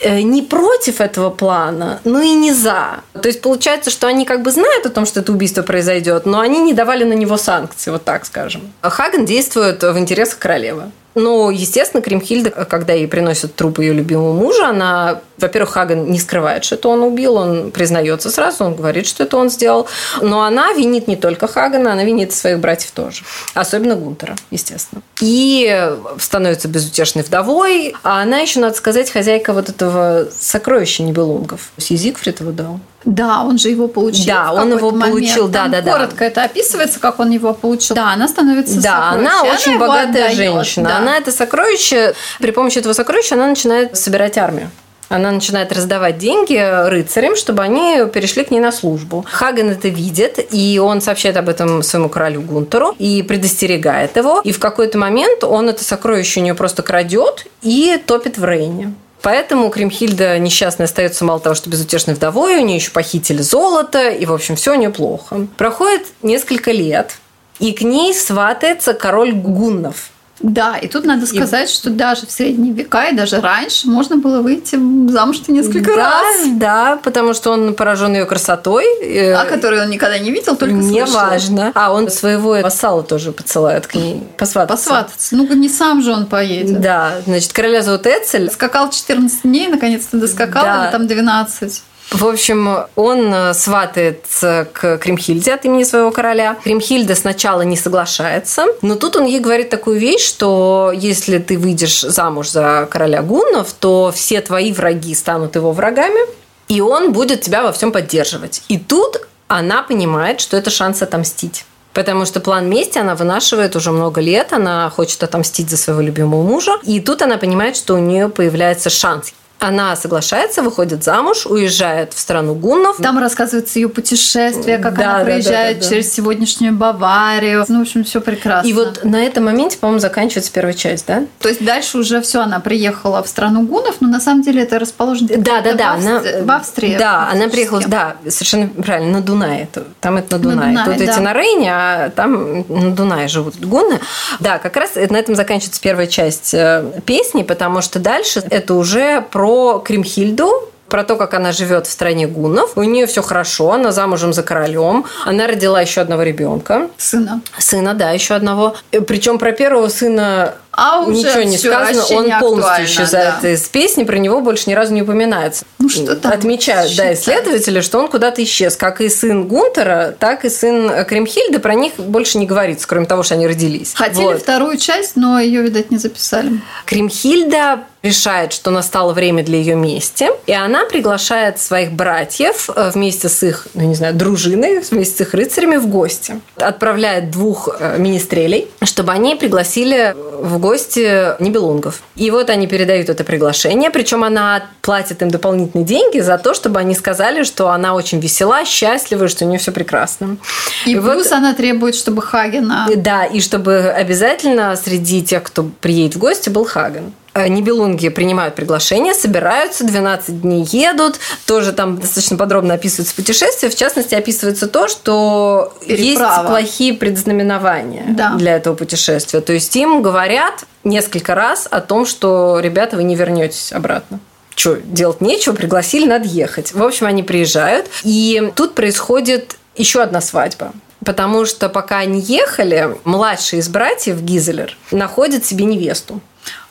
э, 0.01 0.19
не 0.19 0.41
против 0.41 0.99
этого 0.99 1.29
плана, 1.29 2.01
но 2.03 2.19
и 2.19 2.33
не 2.33 2.51
за. 2.51 2.99
То 3.13 3.29
есть 3.29 3.41
получается, 3.41 3.89
что 3.89 4.07
они 4.07 4.25
как 4.25 4.41
бы 4.41 4.51
знают 4.51 4.85
о 4.85 4.89
том, 4.89 5.05
что 5.05 5.21
это 5.21 5.31
убийство 5.31 5.61
произойдет, 5.61 6.25
но 6.25 6.41
они 6.41 6.59
не 6.59 6.73
давали 6.73 7.05
на 7.05 7.13
него 7.13 7.37
санкции, 7.37 7.89
вот 7.89 8.03
так 8.03 8.25
скажем. 8.25 8.73
Хаген 8.81 9.25
действует 9.25 9.81
в 9.81 9.97
интересах 9.97 10.39
королевы. 10.39 10.91
Ну, 11.15 11.49
естественно, 11.49 12.03
Кримхильда, 12.03 12.51
когда 12.51 12.93
ей 12.93 13.07
приносят 13.07 13.55
труп 13.55 13.79
ее 13.79 13.93
любимого 13.93 14.33
мужа, 14.33 14.67
она, 14.67 15.21
во-первых, 15.37 15.71
Хаген 15.71 16.09
не 16.11 16.19
скрывает, 16.19 16.63
что 16.63 16.75
это 16.75 16.87
он 16.89 17.01
убил, 17.01 17.35
он 17.35 17.71
признается 17.71 18.29
сразу, 18.29 18.63
он 18.63 18.75
говорит, 18.75 19.07
что 19.07 19.23
это 19.23 19.37
он 19.37 19.49
сделал. 19.49 19.87
Но 20.21 20.43
она 20.43 20.71
винит 20.73 21.07
не 21.07 21.15
только 21.15 21.47
Хагена, 21.47 21.93
она 21.93 22.03
винит 22.03 22.31
своих 22.31 22.59
братьев 22.59 22.91
тоже. 22.91 23.23
Особенно 23.53 23.95
Гунтера, 23.95 24.35
естественно. 24.51 25.01
И 25.19 25.91
становится 26.19 26.67
безутешной 26.67 27.23
вдовой. 27.23 27.95
А 28.03 28.21
она 28.21 28.39
еще, 28.39 28.59
надо 28.59 28.75
сказать, 28.75 29.09
хозяйка 29.09 29.53
вот 29.53 29.69
этого 29.69 30.27
сокровища 30.31 31.03
Нибелунгов. 31.03 31.71
Зигфрид 31.77 32.39
его 32.39 32.51
дал. 32.51 32.79
Да, 33.05 33.43
он 33.43 33.57
же 33.57 33.69
его 33.69 33.87
получил. 33.87 34.25
Да, 34.25 34.51
он 34.53 34.75
его 34.75 34.91
момент. 34.91 35.11
получил, 35.11 35.47
да, 35.47 35.63
Там 35.63 35.71
да, 35.71 35.81
да. 35.81 35.91
Коротко 35.93 36.25
это 36.25 36.43
описывается, 36.43 36.99
как 36.99 37.19
он 37.19 37.29
его 37.29 37.53
получил. 37.53 37.95
Да, 37.95 38.11
она 38.11 38.27
становится 38.27 38.81
Да, 38.81 39.11
она 39.11 39.43
очень 39.43 39.75
она 39.75 39.87
богатая 39.87 40.35
женщина. 40.35 40.89
Да. 40.89 40.97
Она 40.97 41.17
это 41.17 41.31
сокровище, 41.31 42.13
при 42.39 42.51
помощи 42.51 42.79
этого 42.79 42.93
сокровища 42.93 43.35
она 43.35 43.47
начинает 43.47 43.97
собирать 43.97 44.37
армию. 44.37 44.69
Она 45.09 45.31
начинает 45.31 45.71
раздавать 45.71 46.19
деньги 46.19 46.55
рыцарям, 46.87 47.35
чтобы 47.35 47.63
они 47.63 48.05
перешли 48.13 48.43
к 48.43 48.51
ней 48.51 48.59
на 48.59 48.71
службу. 48.71 49.25
Хаген 49.27 49.71
это 49.71 49.87
видит, 49.87 50.53
и 50.53 50.79
он 50.79 51.01
сообщает 51.01 51.35
об 51.35 51.49
этом 51.49 51.81
своему 51.81 52.09
королю 52.09 52.41
Гунтеру 52.41 52.95
и 52.99 53.23
предостерегает 53.23 54.15
его. 54.17 54.39
И 54.43 54.51
в 54.51 54.59
какой-то 54.59 54.99
момент 54.99 55.43
он 55.43 55.67
это 55.67 55.83
сокровище 55.83 56.41
у 56.41 56.43
нее 56.43 56.53
просто 56.53 56.83
крадет 56.83 57.47
и 57.63 57.99
топит 58.05 58.37
в 58.37 58.45
Рейне. 58.45 58.93
Поэтому 59.21 59.69
Кримхильда 59.69 60.39
несчастная 60.39 60.85
остается 60.85 61.25
мало 61.25 61.39
того, 61.39 61.55
что 61.55 61.69
безутешной 61.69 62.15
вдовой, 62.15 62.57
у 62.57 62.65
нее 62.65 62.77
еще 62.77 62.91
похитили 62.91 63.41
золото, 63.41 64.09
и, 64.09 64.25
в 64.25 64.33
общем, 64.33 64.55
все 64.55 64.73
у 64.73 64.75
нее 64.75 64.89
плохо. 64.89 65.47
Проходит 65.57 66.07
несколько 66.21 66.71
лет, 66.71 67.17
и 67.59 67.73
к 67.73 67.81
ней 67.81 68.13
сватается 68.13 68.93
король 68.93 69.33
Гуннов– 69.33 70.11
да, 70.41 70.77
и 70.77 70.87
тут 70.87 71.05
надо 71.05 71.25
сказать, 71.25 71.69
и... 71.69 71.73
что 71.73 71.89
даже 71.89 72.25
в 72.25 72.31
средние 72.31 72.73
века 72.73 73.09
и 73.09 73.15
даже 73.15 73.41
раньше 73.41 73.87
можно 73.87 74.17
было 74.17 74.41
выйти 74.41 74.77
замуж 75.09 75.41
несколько 75.47 75.95
да, 75.95 76.09
раз. 76.09 76.47
Да, 76.53 76.99
потому 77.03 77.33
что 77.33 77.51
он 77.51 77.73
поражен 77.73 78.13
ее 78.13 78.25
красотой. 78.25 78.85
А 79.33 79.45
которую 79.45 79.83
он 79.83 79.89
никогда 79.89 80.17
не 80.19 80.31
видел, 80.31 80.55
только 80.55 80.75
не 80.75 81.05
слышал. 81.05 81.15
важно. 81.15 81.71
А 81.75 81.91
он 81.91 82.09
своего 82.09 82.51
вассала 82.61 83.03
тоже 83.03 83.31
посылает 83.31 83.87
к 83.87 83.95
ней 83.95 84.23
посвататься. 84.37 84.89
Посвататься. 84.89 85.35
Ну, 85.35 85.53
не 85.53 85.69
сам 85.69 86.01
же 86.01 86.11
он 86.11 86.25
поедет. 86.25 86.79
Да, 86.79 87.13
значит, 87.25 87.51
короля 87.53 87.81
зовут 87.81 88.07
Эцель. 88.07 88.49
Скакал 88.49 88.89
14 88.89 89.43
дней, 89.43 89.67
наконец-то 89.67 90.17
доскакал, 90.17 90.63
да. 90.63 90.83
или 90.85 90.91
там 90.91 91.07
12. 91.07 91.83
В 92.11 92.25
общем, 92.25 92.85
он 92.95 93.33
э, 93.33 93.53
сватается 93.53 94.67
к 94.73 94.97
Кримхильде 94.97 95.53
от 95.53 95.65
имени 95.65 95.83
своего 95.83 96.11
короля. 96.11 96.57
Кримхильда 96.63 97.13
сначала 97.15 97.61
не 97.61 97.77
соглашается, 97.77 98.65
но 98.81 98.95
тут 98.95 99.15
он 99.15 99.25
ей 99.25 99.39
говорит 99.39 99.69
такую 99.69 99.99
вещь, 99.99 100.27
что 100.27 100.91
если 100.95 101.37
ты 101.37 101.57
выйдешь 101.57 102.01
замуж 102.01 102.49
за 102.49 102.87
короля 102.89 103.21
гуннов, 103.21 103.73
то 103.73 104.11
все 104.13 104.41
твои 104.41 104.73
враги 104.73 105.13
станут 105.13 105.55
его 105.55 105.71
врагами, 105.71 106.19
и 106.67 106.81
он 106.81 107.13
будет 107.13 107.41
тебя 107.41 107.61
во 107.61 107.71
всем 107.71 107.91
поддерживать. 107.91 108.63
И 108.69 108.79
тут 108.79 109.21
она 109.47 109.83
понимает, 109.83 110.41
что 110.41 110.57
это 110.57 110.71
шанс 110.71 111.01
отомстить. 111.01 111.65
Потому 111.93 112.25
что 112.25 112.39
план 112.39 112.69
мести 112.69 112.97
она 112.97 113.15
вынашивает 113.15 113.75
уже 113.75 113.91
много 113.91 114.21
лет, 114.21 114.53
она 114.53 114.89
хочет 114.89 115.21
отомстить 115.23 115.69
за 115.69 115.77
своего 115.77 116.01
любимого 116.01 116.43
мужа. 116.43 116.79
И 116.83 116.99
тут 116.99 117.21
она 117.21 117.37
понимает, 117.37 117.75
что 117.75 117.95
у 117.95 117.97
нее 117.97 118.29
появляется 118.29 118.89
шанс. 118.89 119.33
Она 119.59 119.95
соглашается, 119.95 120.61
выходит 120.61 121.03
замуж, 121.03 121.45
уезжает 121.45 122.13
в 122.13 122.19
страну 122.19 122.55
гуннов. 122.55 122.97
Там 122.97 123.19
рассказывается 123.19 123.79
ее 123.79 123.89
путешествие, 123.89 124.77
как 124.77 124.97
да, 124.97 125.15
она 125.15 125.23
проезжает 125.23 125.79
да, 125.79 125.83
да, 125.83 125.89
да, 125.89 125.95
через 125.95 126.13
сегодняшнюю 126.13 126.73
Баварию. 126.73 127.65
Ну, 127.67 127.79
в 127.79 127.81
общем, 127.81 128.03
все 128.05 128.21
прекрасно. 128.21 128.67
И 128.67 128.73
вот 128.73 129.03
на 129.03 129.21
этом 129.21 129.45
моменте, 129.45 129.77
по-моему, 129.77 129.99
заканчивается 129.99 130.51
первая 130.51 130.73
часть, 130.73 131.07
да? 131.07 131.25
То 131.39 131.49
есть 131.49 131.63
дальше 131.63 131.97
уже 131.97 132.21
все, 132.21 132.39
она 132.39 132.59
приехала 132.59 133.21
в 133.21 133.27
страну 133.27 133.63
гуннов, 133.63 133.97
но 133.99 134.07
на 134.07 134.21
самом 134.21 134.43
деле 134.43 134.63
это 134.63 134.79
расположено 134.79 135.29
да, 135.37 135.61
да, 135.61 135.73
да, 135.73 135.95
в, 135.95 135.99
она, 135.99 136.21
в 136.43 136.51
Австрии. 136.51 136.97
Да, 136.97 137.29
она 137.29 137.49
приехала, 137.49 137.81
да, 137.85 138.15
совершенно 138.29 138.69
правильно, 138.69 139.19
на 139.19 139.21
Дунае. 139.21 139.67
Там 139.99 140.17
это 140.17 140.37
на 140.37 140.43
Дунае. 140.43 140.71
На 140.71 140.83
Дунае 140.85 140.97
Тут 140.97 141.05
да. 141.05 141.13
эти 141.13 141.19
на 141.19 141.33
Рейне, 141.33 141.71
а 141.73 142.09
там 142.11 142.65
на 142.69 142.91
Дунае 142.91 143.27
живут 143.27 143.59
гунны. 143.59 143.99
Да, 144.39 144.57
как 144.57 144.77
раз 144.77 144.95
на 144.95 145.17
этом 145.17 145.35
заканчивается 145.35 145.81
первая 145.81 146.07
часть 146.07 146.53
э, 146.53 146.85
песни, 147.05 147.43
потому 147.43 147.81
что 147.81 147.99
дальше 147.99 148.41
это 148.49 148.73
уже 148.75 149.21
про 149.21 149.48
про 149.49 149.79
Кримхильду, 149.79 150.69
про 150.89 151.03
то, 151.03 151.15
как 151.15 151.33
она 151.33 151.51
живет 151.51 151.87
в 151.87 151.89
стране 151.89 152.27
гуннов. 152.27 152.73
У 152.75 152.83
нее 152.83 153.07
все 153.07 153.23
хорошо, 153.23 153.71
она 153.71 153.91
замужем 153.91 154.31
за 154.31 154.43
королем. 154.43 155.05
Она 155.25 155.47
родила 155.47 155.81
еще 155.81 156.01
одного 156.01 156.21
ребенка. 156.21 156.87
Сына. 156.97 157.41
Сына, 157.57 157.95
да, 157.95 158.11
еще 158.11 158.35
одного. 158.35 158.75
Причем 159.07 159.39
про 159.39 159.51
первого 159.51 159.87
сына 159.87 160.53
а 160.71 161.01
уже 161.01 161.17
ничего 161.17 161.41
не 161.43 161.57
сказано, 161.57 162.05
он 162.11 162.39
полностью 162.39 162.85
исчезает 162.85 163.35
да. 163.41 163.51
из 163.51 163.63
песни, 163.63 164.03
про 164.03 164.17
него 164.17 164.41
больше 164.41 164.69
ни 164.69 164.73
разу 164.73 164.93
не 164.93 165.01
упоминается. 165.01 165.65
Ну, 165.79 165.89
что 165.89 166.15
там 166.15 166.31
Отмечают, 166.31 166.95
да, 166.95 167.13
исследователи, 167.13 167.81
что 167.81 167.99
он 167.99 168.07
куда-то 168.07 168.43
исчез. 168.43 168.75
Как 168.75 169.01
и 169.01 169.09
сын 169.09 169.47
Гунтера, 169.47 170.15
так 170.17 170.45
и 170.45 170.49
сын 170.49 171.05
Кремхильды, 171.05 171.59
про 171.59 171.73
них 171.73 171.93
больше 171.97 172.37
не 172.37 172.45
говорится, 172.45 172.87
кроме 172.87 173.05
того, 173.05 173.23
что 173.23 173.35
они 173.35 173.47
родились. 173.47 173.93
Хотели 173.95 174.25
Вот. 174.25 174.41
вторую 174.41 174.77
часть, 174.77 175.15
но 175.15 175.39
ее, 175.39 175.61
видать, 175.61 175.91
не 175.91 175.97
записали. 175.97 176.61
Кремхильда 176.85 177.79
решает, 178.01 178.53
что 178.53 178.71
настало 178.71 179.13
время 179.13 179.43
для 179.43 179.57
ее 179.57 179.75
мести, 179.75 180.29
и 180.45 180.53
она 180.53 180.85
приглашает 180.85 181.59
своих 181.59 181.91
братьев 181.91 182.69
э, 182.73 182.91
вместе 182.93 183.27
с 183.27 183.43
их, 183.43 183.67
ну 183.73 183.83
не 183.83 183.95
знаю, 183.95 184.13
дружиной, 184.13 184.79
вместе 184.79 185.17
с 185.17 185.21
их 185.27 185.33
рыцарями 185.33 185.75
в 185.75 185.87
гости. 185.87 186.39
Отправляет 186.55 187.29
двух 187.29 187.69
э, 187.79 187.97
министрелей, 187.97 188.69
чтобы 188.83 189.11
они 189.11 189.35
пригласили 189.35 190.15
в 190.15 190.58
гости 190.59 191.41
небелунгов. 191.41 192.01
И 192.15 192.31
вот 192.31 192.49
они 192.49 192.67
передают 192.67 193.09
это 193.09 193.23
приглашение, 193.23 193.89
причем 193.89 194.23
она 194.23 194.63
платит 194.81 195.21
им 195.21 195.29
дополнительные 195.29 195.85
деньги 195.85 196.19
за 196.19 196.37
то, 196.37 196.53
чтобы 196.53 196.79
они 196.79 196.95
сказали, 196.95 197.43
что 197.43 197.69
она 197.69 197.93
очень 197.95 198.19
весела, 198.19 198.65
счастлива, 198.65 199.25
и 199.25 199.27
что 199.27 199.45
у 199.45 199.47
нее 199.47 199.59
все 199.59 199.71
прекрасно. 199.71 200.37
И, 200.85 200.95
вот- 200.95 201.13
плюс 201.13 201.31
она 201.31 201.53
требует, 201.53 201.95
чтобы 201.95 202.21
Хагена... 202.21 202.87
да, 202.95 203.25
и 203.25 203.39
чтобы 203.41 203.89
обязательно 203.89 204.75
среди 204.75 205.21
тех, 205.21 205.43
кто 205.43 205.63
приедет 205.81 206.15
в 206.15 206.19
гости, 206.19 206.49
был 206.49 206.65
Хаген. 206.65 207.13
Э, 207.39 207.47
Нибелунги 207.47 208.09
принимают 208.09 208.55
приглашение, 208.55 209.13
собираются, 209.13 209.83
12 209.85 210.41
дней 210.41 210.63
едут. 210.71 211.19
Тоже 211.45 211.71
там 211.71 211.97
достаточно 211.99 212.37
подробно 212.37 212.73
описывается 212.73 213.15
путешествие. 213.15 213.71
В 213.71 213.75
частности, 213.75 214.15
описывается 214.15 214.67
то, 214.67 214.87
что 214.87 215.73
Переправа. 215.87 216.35
есть 216.41 216.47
плохие 216.49 216.93
предзнаменования 216.93 218.05
Да. 218.09 218.35
для 218.35 218.55
этого 218.55 218.75
путешествия. 218.75 219.41
То 219.41 219.53
есть 219.53 219.75
им 219.75 220.01
говорят 220.01 220.65
несколько 220.83 221.35
раз 221.35 221.67
о 221.69 221.81
том, 221.81 222.05
что, 222.05 222.59
ребята, 222.59 222.95
вы 222.97 223.03
не 223.03 223.15
вернетесь 223.15 223.71
обратно. 223.71 224.19
Что, 224.55 224.75
делать 224.75 225.21
нечего, 225.21 225.53
пригласили, 225.53 226.05
надо 226.05 226.27
ехать. 226.27 226.73
В 226.73 226.83
общем, 226.83 227.05
они 227.05 227.23
приезжают, 227.23 227.87
и 228.03 228.51
тут 228.55 228.75
происходит 228.75 229.55
еще 229.75 230.01
одна 230.01 230.19
свадьба. 230.19 230.73
Потому 231.05 231.45
что 231.45 231.69
пока 231.69 231.99
они 231.99 232.19
ехали, 232.19 232.97
младший 233.05 233.59
из 233.59 233.69
братьев, 233.69 234.19
Гизелер, 234.21 234.75
находит 234.91 235.45
себе 235.45 235.63
невесту. 235.63 236.19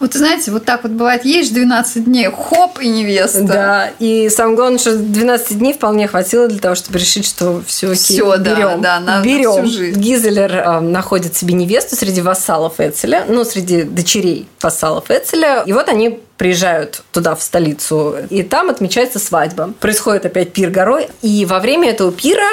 Вот 0.00 0.14
знаете, 0.14 0.50
вот 0.50 0.64
так 0.64 0.82
вот 0.84 0.92
бывает, 0.92 1.24
едешь 1.24 1.50
12 1.50 2.04
дней, 2.04 2.28
хоп, 2.30 2.78
и 2.80 2.88
невеста. 2.88 3.42
Да, 3.42 3.90
и 3.98 4.28
самое 4.28 4.56
главное, 4.56 4.78
что 4.78 4.96
12 4.96 5.58
дней 5.58 5.72
вполне 5.74 6.06
хватило 6.06 6.46
для 6.48 6.58
того, 6.58 6.74
чтобы 6.74 6.98
решить, 6.98 7.26
что 7.26 7.62
все 7.66 7.90
окей, 7.90 8.20
да, 8.20 8.36
берем. 8.38 8.80
да, 8.80 9.00
на- 9.00 9.16
на 9.20 9.22
берем. 9.24 9.52
всю 9.52 9.66
жизнь. 9.66 9.98
Гизелер 10.00 10.54
э, 10.56 10.80
находит 10.80 11.36
себе 11.36 11.54
невесту 11.54 11.96
среди 11.96 12.20
вассалов 12.20 12.74
Эцеля, 12.78 13.24
ну, 13.28 13.44
среди 13.44 13.82
дочерей 13.82 14.48
вассалов 14.60 15.10
Эцеля. 15.10 15.62
И 15.66 15.72
вот 15.72 15.88
они 15.88 16.20
приезжают 16.36 17.02
туда, 17.12 17.34
в 17.34 17.42
столицу, 17.42 18.14
и 18.30 18.42
там 18.44 18.70
отмечается 18.70 19.18
свадьба. 19.18 19.72
Происходит 19.80 20.24
опять 20.26 20.52
пир 20.52 20.70
горой, 20.70 21.08
и 21.22 21.44
во 21.44 21.58
время 21.58 21.90
этого 21.90 22.12
пира 22.12 22.46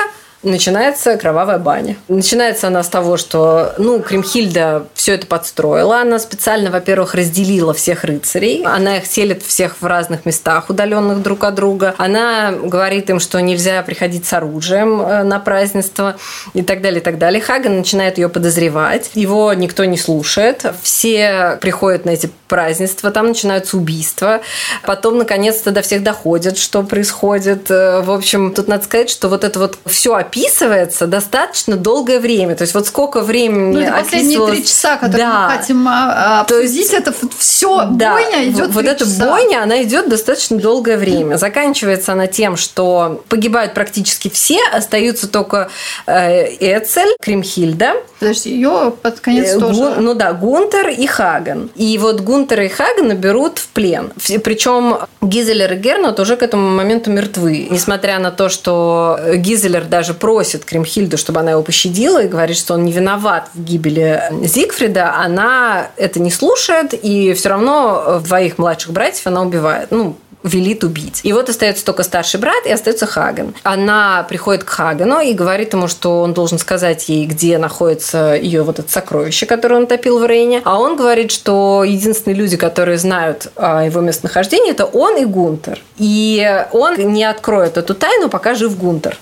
начинается 0.46 1.18
кровавая 1.18 1.58
баня. 1.58 1.98
Начинается 2.08 2.68
она 2.68 2.84
с 2.84 2.88
того, 2.88 3.18
что, 3.18 3.74
ну, 3.78 4.00
Кремхильда 4.00 4.88
все 4.94 5.16
это 5.16 5.28
подстроила. 5.28 6.02
Она 6.02 6.20
специально, 6.20 6.72
во-первых, 6.72 7.16
разделила 7.16 7.74
всех 7.74 8.04
рыцарей. 8.04 8.64
Она 8.66 8.98
их 8.98 9.06
селит 9.06 9.44
всех 9.44 9.82
в 9.82 9.86
разных 9.86 10.26
местах, 10.26 10.70
удаленных 10.70 11.22
друг 11.22 11.44
от 11.44 11.56
друга. 11.56 11.96
Она 11.98 12.52
говорит 12.52 13.10
им, 13.10 13.20
что 13.20 13.42
нельзя 13.42 13.82
приходить 13.84 14.26
с 14.26 14.34
оружием 14.34 15.02
э, 15.02 15.24
на 15.24 15.40
празднество 15.40 16.16
и 16.54 16.62
так 16.62 16.82
далее, 16.82 17.02
и 17.02 17.04
так 17.04 17.18
далее. 17.18 17.42
Хаген 17.42 17.78
начинает 17.78 18.18
ее 18.18 18.30
подозревать. 18.30 19.12
Его 19.16 19.54
никто 19.54 19.86
не 19.86 19.98
слушает. 19.98 20.66
Все 20.82 21.58
приходят 21.62 22.06
на 22.06 22.12
эти 22.12 22.30
празднества, 22.48 23.12
там 23.12 23.28
начинаются 23.28 23.78
убийства. 23.78 24.42
Потом, 24.84 25.18
наконец-то, 25.18 25.72
до 25.72 25.82
всех 25.82 26.04
доходит, 26.04 26.58
что 26.58 26.84
происходит. 26.84 27.72
Э, 27.72 28.02
В 28.02 28.12
общем, 28.12 28.54
тут 28.54 28.68
надо 28.68 28.84
сказать, 28.84 29.10
что 29.10 29.30
вот 29.30 29.44
это 29.44 29.60
вот 29.60 29.80
все 29.86 30.16
описывается 30.36 31.08
достаточно 31.08 31.76
долгое 31.78 32.20
время. 32.20 32.56
То 32.56 32.64
есть 32.64 32.74
вот 32.74 32.88
сколько 32.88 33.22
времени 33.22 33.74
Ну, 33.74 33.80
это 33.80 33.94
последние 33.94 34.46
три 34.48 34.64
часа, 34.66 34.98
которые 34.98 35.28
Да. 35.28 35.48
мы 35.50 35.58
хотим 35.58 35.86
а, 35.88 36.44
То 36.46 36.60
есть- 36.60 36.76
обсудить, 36.78 36.94
это 36.94 37.14
все, 37.38 37.88
Да, 37.92 38.14
бойня 38.14 38.50
идет 38.50 38.70
Вот 38.72 38.86
эта 38.86 39.06
часа. 39.06 39.30
бойня, 39.30 39.64
она 39.64 39.82
идет 39.84 40.10
достаточно 40.10 40.58
долгое 40.58 40.98
время. 40.98 41.38
Заканчивается 41.38 42.12
она 42.14 42.28
тем, 42.28 42.58
что 42.58 43.24
погибают 43.30 43.74
практически 43.74 44.30
все, 44.30 44.60
остаются 44.74 45.28
только 45.28 45.70
э, 46.06 46.46
Эцель, 46.60 47.16
Кремхильда, 47.22 47.94
Подожди, 48.20 48.50
ее 48.52 48.94
под 49.02 49.20
конец 49.20 49.56
Э, 49.56 49.60
тоже... 49.60 49.74
Гун- 49.82 49.94
ну 50.00 50.14
да, 50.14 50.34
Гунтер 50.34 50.90
и 50.90 51.06
Хаген. 51.06 51.70
И 51.76 51.98
вот 51.98 52.22
Гунтера 52.22 52.66
и 52.66 52.70
Хагена 52.70 53.14
берут 53.14 53.60
в 53.60 53.68
плен. 53.68 54.12
Причем 54.44 54.98
Гизелер 55.22 55.74
и 55.74 55.76
Гернот 55.76 56.20
уже 56.20 56.36
к 56.38 56.44
этому 56.44 56.70
моменту 56.70 57.12
мертвы. 57.12 57.68
Несмотря 57.70 58.20
на 58.20 58.32
то, 58.32 58.50
что 58.50 59.20
Гизелер 59.36 59.84
даже 59.86 60.14
просит 60.26 60.66
Кремхильду, 60.66 61.20
чтобы 61.20 61.42
она 61.42 61.52
его 61.52 61.62
пощадила 61.62 62.24
и 62.24 62.28
говорит, 62.28 62.58
что 62.58 62.74
он 62.74 62.84
не 62.84 62.92
виноват 62.92 63.48
в 63.54 63.64
гибели 63.64 64.24
Зигфрида, 64.42 65.14
она 65.18 65.90
это 65.98 66.20
не 66.20 66.32
слушает 66.32 66.96
и 67.00 67.34
все 67.34 67.50
равно 67.50 68.20
двоих 68.26 68.58
младших 68.58 68.92
братьев 68.92 69.28
она 69.28 69.44
убивает. 69.44 69.92
Ну, 69.92 70.16
велит 70.42 70.84
убить. 70.84 71.20
И 71.22 71.32
вот 71.32 71.50
остается 71.50 71.86
только 71.86 72.02
старший 72.02 72.40
брат 72.40 72.66
и 72.66 72.72
остается 72.72 73.06
Хаген. 73.06 73.54
Она 73.62 74.26
приходит 74.28 74.64
к 74.64 74.70
Хагену 74.70 75.20
и 75.20 75.34
говорит 75.34 75.74
ему, 75.74 75.88
что 75.88 76.22
он 76.22 76.34
должен 76.34 76.58
сказать 76.58 77.08
ей, 77.08 77.28
где 77.28 77.60
находится 77.60 78.34
ее 78.34 78.64
вот 78.64 78.80
это 78.80 78.92
сокровище, 78.92 79.46
которое 79.46 79.76
он 79.76 79.86
топил 79.86 80.18
в 80.18 80.26
Рейне. 80.26 80.64
А 80.66 80.80
он 80.80 80.96
говорит, 80.96 81.32
что 81.32 81.84
единственные 81.84 82.36
люди, 82.36 82.58
которые 82.58 82.98
знают 82.98 83.52
о 83.56 83.86
его 83.86 84.02
местонахождении, 84.02 84.72
это 84.72 84.86
он 84.86 85.18
и 85.18 85.26
Гунтер. 85.26 85.80
И 86.00 86.66
он 86.72 86.96
не 87.14 87.26
откроет 87.26 87.78
эту 87.78 87.94
тайну, 87.94 88.30
пока 88.30 88.56
жив 88.56 88.76
Гунтер. 88.76 89.20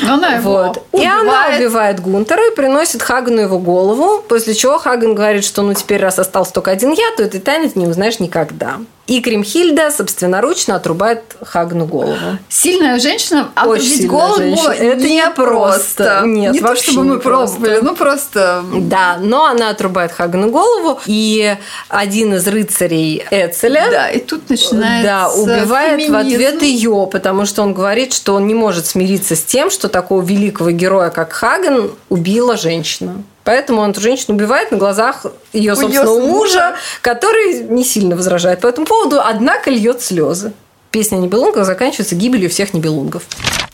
Но 0.00 0.14
она 0.14 0.36
его 0.36 0.50
Вот. 0.50 0.86
И 0.92 1.04
она 1.04 1.48
убивает. 1.56 2.00
Гунтера 2.00 2.50
и 2.50 2.54
приносит 2.54 3.02
Хагену 3.02 3.40
его 3.40 3.58
голову, 3.58 4.22
после 4.26 4.54
чего 4.54 4.78
Хаген 4.78 5.14
говорит, 5.14 5.44
что 5.44 5.62
ну 5.62 5.74
теперь 5.74 6.00
раз 6.00 6.18
остался 6.18 6.52
только 6.52 6.70
один 6.70 6.92
я, 6.92 7.14
то 7.16 7.22
этой 7.22 7.40
тайны 7.40 7.68
ты 7.68 7.78
не 7.78 7.86
узнаешь 7.86 8.18
никогда. 8.18 8.78
И 9.08 9.20
Кремхильда 9.20 9.90
собственноручно 9.90 10.76
отрубает 10.76 11.22
Хагену 11.42 11.86
голову. 11.86 12.16
Сильная 12.48 13.00
женщина, 13.00 13.50
а 13.56 13.66
Очень 13.66 14.06
голову 14.06 14.36
женщина. 14.36 14.70
Это 14.70 15.02
не 15.02 15.30
просто. 15.30 16.22
Нет, 16.24 16.52
не 16.52 16.60
то, 16.60 16.76
чтобы 16.76 17.04
мы 17.04 17.18
просто. 17.18 17.56
пробовали, 17.56 17.80
ну 17.82 17.96
просто... 17.96 18.64
Да, 18.72 19.18
но 19.20 19.46
она 19.46 19.70
отрубает 19.70 20.12
Хагену 20.12 20.50
голову, 20.50 21.00
и 21.06 21.56
один 21.88 22.34
из 22.34 22.46
рыцарей 22.46 23.24
Эцеля 23.30 23.88
Да, 23.90 24.08
и 24.08 24.20
тут 24.20 24.48
начинается 24.48 25.02
да, 25.02 25.30
убивает 25.30 26.00
в 26.00 26.04
феминизм. 26.04 26.34
ответ 26.34 26.62
ее, 26.62 27.08
потому 27.10 27.44
что 27.44 27.62
он 27.62 27.74
говорит, 27.74 28.12
что 28.12 28.34
он 28.34 28.46
не 28.46 28.54
может 28.54 28.86
смириться 28.86 29.34
с 29.34 29.42
тем, 29.42 29.70
что 29.70 29.88
такого 29.88 30.22
великого 30.22 30.70
героя, 30.70 31.10
как 31.10 31.32
Хаген, 31.32 31.90
убила 32.08 32.56
женщина. 32.56 33.22
Поэтому 33.44 33.80
он 33.80 33.90
эту 33.90 34.00
женщину 34.00 34.36
убивает 34.36 34.70
на 34.70 34.78
глазах 34.78 35.26
ее 35.52 35.74
собственного 35.74 36.20
мужа, 36.20 36.28
мужа. 36.30 36.74
который 37.00 37.64
не 37.64 37.84
сильно 37.84 38.16
возражает 38.16 38.60
по 38.60 38.66
этому 38.66 38.86
поводу, 38.86 39.20
однако 39.20 39.70
льет 39.70 40.00
слезы. 40.00 40.52
Песня 40.92 41.16
о 41.16 41.20
Нибелунгах 41.20 41.64
заканчивается 41.64 42.14
гибелью 42.14 42.50
всех 42.50 42.74
Нибелунгов. 42.74 43.22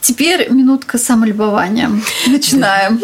Теперь 0.00 0.48
минутка 0.50 0.98
самолюбования. 0.98 1.90
Начинаем. 2.28 3.00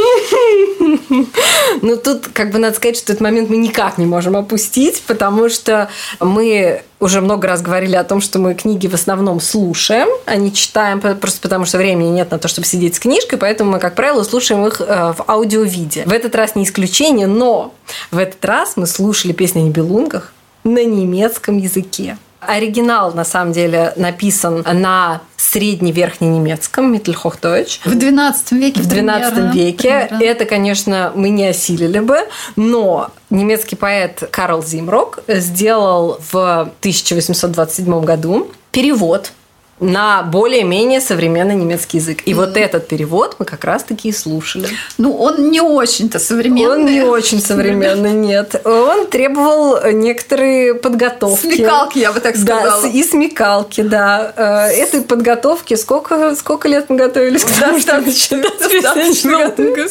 Ну, 1.82 1.96
тут, 1.96 2.28
как 2.32 2.52
бы, 2.52 2.58
надо 2.58 2.76
сказать, 2.76 2.96
что 2.96 3.12
этот 3.12 3.20
момент 3.20 3.50
мы 3.50 3.56
никак 3.56 3.98
не 3.98 4.06
можем 4.06 4.36
опустить, 4.36 5.02
потому 5.06 5.48
что 5.48 5.90
мы 6.20 6.82
уже 7.00 7.20
много 7.20 7.48
раз 7.48 7.60
говорили 7.60 7.96
о 7.96 8.04
том, 8.04 8.20
что 8.20 8.38
мы 8.38 8.54
книги 8.54 8.86
в 8.86 8.94
основном 8.94 9.40
слушаем, 9.40 10.08
а 10.26 10.36
не 10.36 10.52
читаем, 10.52 11.00
просто 11.00 11.40
потому 11.40 11.64
что 11.64 11.78
времени 11.78 12.08
нет 12.08 12.30
на 12.30 12.38
то, 12.38 12.48
чтобы 12.48 12.66
сидеть 12.66 12.94
с 12.94 13.00
книжкой, 13.00 13.38
поэтому 13.38 13.72
мы, 13.72 13.78
как 13.80 13.96
правило, 13.96 14.22
слушаем 14.22 14.64
их 14.66 14.80
э, 14.80 14.84
в 14.84 15.24
аудиовиде. 15.26 16.04
В 16.06 16.12
этот 16.12 16.34
раз 16.36 16.54
не 16.54 16.64
исключение, 16.64 17.26
но 17.26 17.74
в 18.10 18.18
этот 18.18 18.42
раз 18.44 18.76
мы 18.76 18.86
слушали 18.86 19.32
песни 19.32 19.60
о 19.60 19.62
Нибелунгах 19.62 20.32
на 20.62 20.84
немецком 20.84 21.58
языке. 21.58 22.16
Оригинал, 22.46 23.12
на 23.12 23.24
самом 23.24 23.52
деле, 23.52 23.92
написан 23.96 24.64
на 24.72 25.20
средне-верхненемецком, 25.36 26.92
Mittelhochdeutsch. 26.94 27.80
В 27.84 27.94
12 27.96 28.52
веке 28.52 28.80
В 28.80 28.86
12 28.86 29.32
примерно, 29.34 29.52
веке. 29.52 30.06
примерно. 30.08 30.24
Это, 30.24 30.44
конечно, 30.46 31.12
мы 31.14 31.28
не 31.30 31.46
осилили 31.46 32.00
бы, 32.00 32.18
но 32.56 33.10
немецкий 33.30 33.76
поэт 33.76 34.28
Карл 34.30 34.62
Зимрок 34.64 35.20
сделал 35.28 36.18
в 36.30 36.72
1827 36.80 38.04
году 38.04 38.50
перевод 38.70 39.32
на 39.80 40.22
более-менее 40.22 41.00
современный 41.00 41.56
немецкий 41.56 41.98
язык. 41.98 42.22
И 42.26 42.32
mm. 42.32 42.34
вот 42.34 42.56
этот 42.56 42.88
перевод 42.88 43.36
мы 43.38 43.44
как 43.44 43.64
раз-таки 43.64 44.08
и 44.08 44.12
слушали. 44.12 44.68
Ну, 44.98 45.16
он 45.16 45.50
не 45.50 45.60
очень-то 45.60 46.18
современный. 46.18 46.72
Он 46.72 46.86
не 46.86 47.02
очень 47.02 47.40
современный, 47.40 48.12
нет. 48.12 48.60
Он 48.64 49.06
требовал 49.06 49.78
некоторые 49.92 50.74
подготовки. 50.74 51.56
Смекалки, 51.56 51.98
я 51.98 52.12
бы 52.12 52.20
так 52.20 52.36
сказала. 52.36 52.82
Да, 52.82 52.88
и 52.88 53.02
смекалки, 53.02 53.80
да. 53.82 54.32
Э, 54.36 54.66
этой 54.72 55.02
подготовки 55.02 55.74
сколько, 55.74 56.34
сколько 56.36 56.68
лет 56.68 56.88
мы 56.88 56.96
готовились 56.96 57.44
начинать 57.60 58.04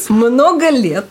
Много 0.10 0.69
лет. 0.69 1.06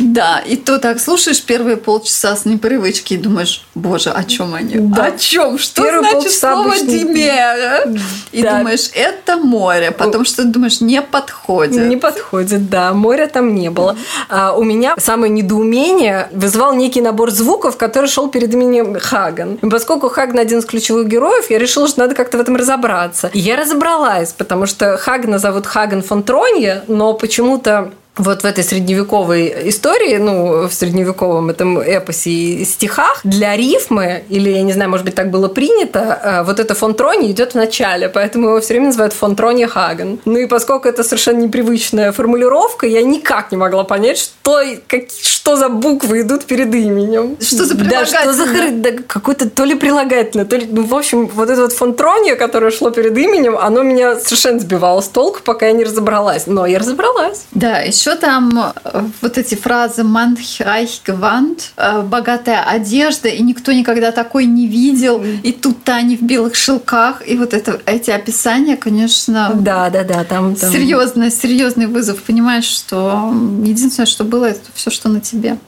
Да, 0.00 0.40
и 0.40 0.56
то 0.56 0.78
так 0.78 1.00
слушаешь 1.00 1.42
первые 1.42 1.76
полчаса 1.76 2.36
с 2.36 2.44
непривычки 2.44 3.14
и 3.14 3.16
думаешь, 3.16 3.64
боже, 3.74 4.10
о 4.10 4.24
чем 4.24 4.54
они? 4.54 4.76
О 4.98 5.10
чем? 5.16 5.58
Что 5.58 5.82
значит 6.00 6.32
слово 6.32 6.78
«демера»? 6.80 7.91
И 8.32 8.42
да. 8.42 8.58
думаешь, 8.58 8.90
это 8.94 9.36
море. 9.36 9.90
Потом 9.90 10.24
что 10.24 10.44
думаешь, 10.44 10.80
не 10.80 11.02
подходит. 11.02 11.86
Не 11.86 11.96
подходит, 11.96 12.68
да. 12.68 12.92
Моря 12.92 13.26
там 13.26 13.54
не 13.54 13.70
было. 13.70 13.96
А 14.28 14.52
у 14.52 14.64
меня 14.64 14.94
самое 14.98 15.32
недоумение 15.32 16.28
вызвал 16.32 16.74
некий 16.74 17.00
набор 17.00 17.30
звуков, 17.30 17.76
который 17.76 18.08
шел 18.08 18.28
перед 18.28 18.52
именем 18.52 18.98
Хаган. 18.98 19.54
И 19.54 19.68
поскольку 19.68 20.08
Хаган 20.08 20.38
один 20.38 20.58
из 20.60 20.64
ключевых 20.64 21.08
героев, 21.08 21.50
я 21.50 21.58
решила, 21.58 21.88
что 21.88 22.00
надо 22.00 22.14
как-то 22.14 22.38
в 22.38 22.40
этом 22.40 22.56
разобраться. 22.56 23.30
И 23.32 23.38
я 23.38 23.56
разобралась, 23.56 24.32
потому 24.32 24.66
что 24.66 24.96
Хагана 24.96 25.38
зовут 25.38 25.66
Хаган 25.66 26.02
фон 26.02 26.22
Тронье, 26.22 26.82
но 26.88 27.14
почему-то 27.14 27.92
вот 28.16 28.42
в 28.42 28.44
этой 28.44 28.62
средневековой 28.62 29.68
истории, 29.68 30.16
ну, 30.16 30.68
в 30.68 30.72
средневековом 30.72 31.50
этом 31.50 31.78
эпосе 31.78 32.30
и 32.30 32.64
стихах, 32.64 33.20
для 33.24 33.56
рифмы, 33.56 34.24
или, 34.28 34.50
я 34.50 34.62
не 34.62 34.72
знаю, 34.72 34.90
может 34.90 35.06
быть, 35.06 35.14
так 35.14 35.30
было 35.30 35.48
принято, 35.48 36.20
э, 36.22 36.42
вот 36.44 36.60
это 36.60 36.74
фонтрони 36.74 37.30
идет 37.30 37.52
в 37.52 37.54
начале, 37.54 38.08
поэтому 38.08 38.48
его 38.48 38.60
все 38.60 38.74
время 38.74 38.86
называют 38.86 39.14
фонтрони 39.14 39.64
Хаген. 39.64 40.20
Ну 40.24 40.38
и 40.38 40.46
поскольку 40.46 40.88
это 40.88 41.04
совершенно 41.04 41.38
непривычная 41.38 42.12
формулировка, 42.12 42.86
я 42.86 43.02
никак 43.02 43.50
не 43.50 43.56
могла 43.56 43.84
понять, 43.84 44.18
что, 44.18 44.60
как, 44.86 45.04
что 45.10 45.56
за 45.56 45.68
буквы 45.68 46.20
идут 46.20 46.44
перед 46.44 46.74
именем. 46.74 47.36
Что 47.40 47.64
за 47.64 47.74
прилагательное? 47.74 48.24
Да, 48.24 48.32
что 48.32 48.32
за 48.32 48.70
да, 48.72 48.90
какое-то 49.06 49.48
то 49.48 49.64
ли 49.64 49.74
прилагательное, 49.74 50.44
то 50.44 50.56
ли... 50.56 50.66
Ну, 50.70 50.84
в 50.84 50.94
общем, 50.94 51.26
вот 51.28 51.48
это 51.48 51.62
вот 51.62 51.72
фонтрони, 51.72 52.34
которое 52.34 52.70
шло 52.70 52.90
перед 52.90 53.16
именем, 53.16 53.56
оно 53.56 53.82
меня 53.82 54.18
совершенно 54.20 54.58
сбивало 54.60 55.00
с 55.00 55.08
толку, 55.08 55.40
пока 55.44 55.66
я 55.66 55.72
не 55.72 55.84
разобралась. 55.84 56.46
Но 56.46 56.66
я 56.66 56.78
разобралась. 56.78 57.46
Да, 57.52 57.78
еще 57.78 58.01
еще 58.02 58.16
там 58.16 58.50
э, 58.58 59.04
вот 59.20 59.38
эти 59.38 59.54
фразы 59.54 60.02
«Манхайх 60.02 60.90
Гвант», 61.04 61.72
э, 61.76 62.02
«богатая 62.02 62.60
одежда», 62.64 63.28
и 63.28 63.40
никто 63.42 63.70
никогда 63.70 64.10
такой 64.10 64.46
не 64.46 64.66
видел, 64.66 65.22
и 65.22 65.52
тут 65.52 65.84
Тани 65.84 66.16
в 66.16 66.22
белых 66.22 66.56
шелках, 66.56 67.22
и 67.24 67.36
вот 67.36 67.54
это, 67.54 67.80
эти 67.86 68.10
описания, 68.10 68.76
конечно... 68.76 69.52
Да, 69.54 69.88
да, 69.88 70.02
да, 70.02 70.24
там... 70.24 70.56
там... 70.56 70.72
Серьезный, 70.72 71.30
серьезный 71.30 71.86
вызов. 71.86 72.20
Понимаешь, 72.22 72.64
что 72.64 73.32
единственное, 73.64 74.06
что 74.06 74.24
было, 74.24 74.46
это 74.46 74.68
все, 74.74 74.90
что 74.90 75.08
на 75.08 75.20
тебе. 75.20 75.58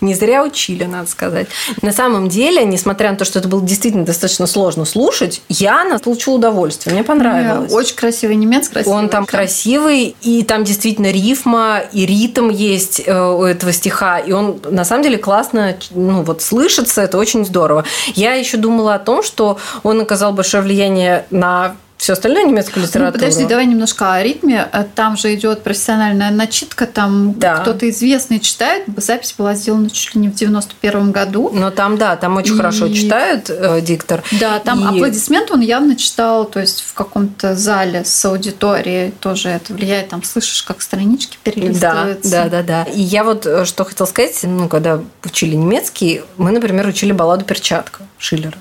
Не 0.00 0.14
зря 0.14 0.44
учили, 0.44 0.84
надо 0.84 1.08
сказать. 1.08 1.48
На 1.82 1.92
самом 1.92 2.28
деле, 2.28 2.64
несмотря 2.64 3.10
на 3.10 3.16
то, 3.16 3.24
что 3.24 3.38
это 3.38 3.48
было 3.48 3.62
действительно 3.62 4.04
достаточно 4.04 4.46
сложно 4.46 4.84
слушать, 4.84 5.42
я 5.48 5.84
получила 6.02 6.34
удовольствие. 6.34 6.94
Мне 6.94 7.04
понравилось. 7.04 7.72
Очень 7.72 7.96
красивый 7.96 8.36
немец, 8.36 8.68
красивый. 8.68 8.98
Он 8.98 9.08
там 9.08 9.26
красивый, 9.26 10.16
и 10.22 10.42
там 10.42 10.64
действительно 10.64 11.10
рифма 11.10 11.82
и 11.92 12.06
ритм 12.06 12.50
есть 12.50 13.02
э, 13.04 13.30
у 13.30 13.44
этого 13.44 13.72
стиха. 13.72 14.18
И 14.18 14.32
он 14.32 14.60
на 14.70 14.84
самом 14.84 15.02
деле 15.02 15.18
классно 15.18 15.76
ну, 15.90 16.22
вот, 16.22 16.42
слышится, 16.42 17.02
это 17.02 17.18
очень 17.18 17.44
здорово. 17.44 17.84
Я 18.14 18.34
еще 18.34 18.56
думала 18.56 18.94
о 18.94 18.98
том, 18.98 19.22
что 19.22 19.58
он 19.82 20.00
оказал 20.00 20.32
большое 20.32 20.62
влияние 20.62 21.26
на 21.30 21.76
все 21.96 22.12
остальное 22.12 22.44
немецкую 22.44 22.82
ну, 22.82 22.88
литературу. 22.88 23.12
Ну, 23.12 23.26
подожди, 23.26 23.46
давай 23.46 23.66
немножко 23.66 24.14
о 24.14 24.22
ритме. 24.22 24.68
Э, 24.72 24.84
там 24.94 25.16
же 25.16 25.34
идет 25.34 25.62
профессиональная 25.62 26.30
начитка, 26.30 26.86
там 26.86 27.32
да. 27.38 27.56
кто-то 27.56 27.88
известный 27.90 28.38
читает. 28.38 28.84
Запись 28.96 29.34
была 29.36 29.54
сделана 29.54 29.90
чуть 29.90 30.14
ли 30.14 30.20
не 30.20 30.28
в 30.28 30.34
91 30.34 31.10
году. 31.10 31.50
Но 31.52 31.70
там, 31.70 31.96
да, 31.96 32.16
там 32.16 32.36
очень 32.36 32.54
и... 32.54 32.56
хорошо 32.56 32.88
читает 32.88 33.50
э, 33.50 33.80
диктор. 33.80 34.22
Да, 34.40 34.58
там 34.58 34.82
и... 34.82 34.96
аплодисменты 34.96 35.54
он 35.54 35.60
явно 35.60 35.96
читал, 35.96 36.44
то 36.44 36.60
есть 36.60 36.82
в 36.82 36.94
каком-то 36.94 37.54
зале 37.54 38.04
с 38.04 38.24
аудиторией 38.24 39.12
тоже 39.12 39.48
это 39.48 39.72
влияет. 39.72 40.08
Там 40.08 40.22
слышишь, 40.22 40.62
как 40.62 40.82
странички 40.82 41.38
перелистываются. 41.42 42.30
Да, 42.30 42.44
да, 42.44 42.62
да, 42.62 42.84
да. 42.84 42.90
И 42.90 43.00
я 43.00 43.24
вот 43.24 43.46
э, 43.46 43.64
что 43.64 43.84
хотела 43.84 44.06
сказать, 44.06 44.38
ну, 44.42 44.68
когда 44.68 45.00
учили 45.24 45.54
немецкий, 45.54 46.22
мы, 46.36 46.52
например, 46.52 46.86
учили 46.86 47.12
балладу 47.12 47.44
«Перчатка» 47.44 48.02
Шиллера. 48.18 48.58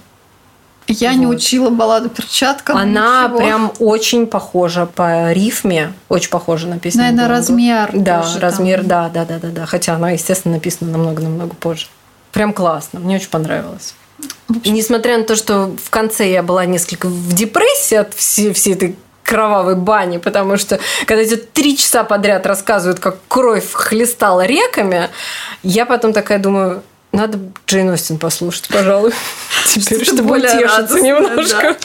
Я 0.87 1.11
вот. 1.11 1.19
не 1.19 1.27
учила 1.27 1.69
балладу 1.69 2.09
перчатка. 2.09 2.73
Она 2.73 3.23
ничего. 3.23 3.37
прям 3.37 3.73
очень 3.79 4.27
похожа 4.27 4.85
по 4.85 5.31
рифме, 5.31 5.93
очень 6.09 6.29
похожа 6.29 6.67
на 6.67 6.79
песню. 6.79 7.01
Наверное, 7.01 7.27
размер. 7.27 7.89
Да, 7.93 8.25
размер, 8.39 8.79
там. 8.79 8.87
да, 8.87 9.09
да, 9.09 9.25
да, 9.25 9.39
да, 9.39 9.47
да. 9.49 9.65
Хотя 9.65 9.95
она, 9.95 10.11
естественно, 10.11 10.55
написана 10.55 10.91
намного-намного 10.91 11.55
позже. 11.55 11.87
Прям 12.31 12.53
классно, 12.53 12.99
мне 12.99 13.15
очень 13.15 13.29
понравилось. 13.29 13.95
Несмотря 14.65 15.17
на 15.17 15.23
то, 15.23 15.35
что 15.35 15.75
в 15.83 15.89
конце 15.89 16.29
я 16.29 16.43
была 16.43 16.65
несколько 16.65 17.07
в 17.07 17.33
депрессии 17.33 17.95
от 17.95 18.13
всей, 18.13 18.53
всей 18.53 18.75
этой 18.75 18.95
кровавой 19.23 19.75
бани, 19.75 20.17
потому 20.17 20.57
что 20.57 20.79
когда 21.07 21.25
тебе 21.25 21.37
три 21.37 21.75
часа 21.75 22.03
подряд 22.03 22.45
рассказывают, 22.45 22.99
как 22.99 23.17
кровь 23.27 23.71
хлестала 23.73 24.45
реками, 24.45 25.09
я 25.63 25.85
потом 25.85 26.13
такая 26.13 26.37
думаю, 26.39 26.83
надо 27.15 27.39
Джейн 27.67 27.89
Остин 27.89 28.17
послушать, 28.17 28.67
пожалуй, 28.67 29.13
теперь, 29.67 30.03
чтобы 30.05 30.37
утешиться 30.37 30.99
немножко. 30.99 31.77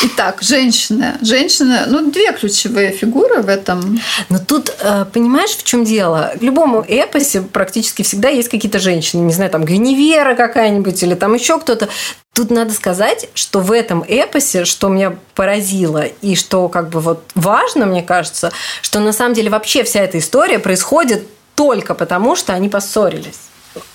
Итак, 0.00 0.38
женщины. 0.42 1.18
Женщины, 1.22 1.80
ну, 1.88 2.10
две 2.10 2.32
ключевые 2.32 2.92
фигуры 2.92 3.42
в 3.42 3.48
этом. 3.48 4.00
Но 4.28 4.38
тут, 4.38 4.72
э, 4.80 5.04
понимаешь, 5.12 5.50
в 5.50 5.64
чем 5.64 5.84
дело? 5.84 6.32
В 6.36 6.42
любом 6.42 6.80
эпосе 6.86 7.42
практически 7.42 8.02
всегда 8.02 8.28
есть 8.28 8.48
какие-то 8.48 8.78
женщины. 8.78 9.22
Не 9.22 9.32
знаю, 9.32 9.50
там 9.50 9.64
Гвиневера 9.64 10.36
какая-нибудь 10.36 11.02
или 11.02 11.14
там 11.14 11.34
еще 11.34 11.58
кто-то. 11.58 11.88
Тут 12.32 12.52
надо 12.52 12.72
сказать, 12.74 13.28
что 13.34 13.58
в 13.58 13.72
этом 13.72 14.04
эпосе, 14.06 14.64
что 14.64 14.88
меня 14.88 15.16
поразило 15.34 16.04
и 16.22 16.36
что 16.36 16.68
как 16.68 16.90
бы 16.90 17.00
вот 17.00 17.24
важно, 17.34 17.84
мне 17.84 18.02
кажется, 18.04 18.52
что 18.82 19.00
на 19.00 19.12
самом 19.12 19.34
деле 19.34 19.50
вообще 19.50 19.82
вся 19.82 20.00
эта 20.00 20.18
история 20.18 20.60
происходит 20.60 21.26
только 21.56 21.94
потому, 21.94 22.36
что 22.36 22.52
они 22.52 22.68
поссорились 22.68 23.47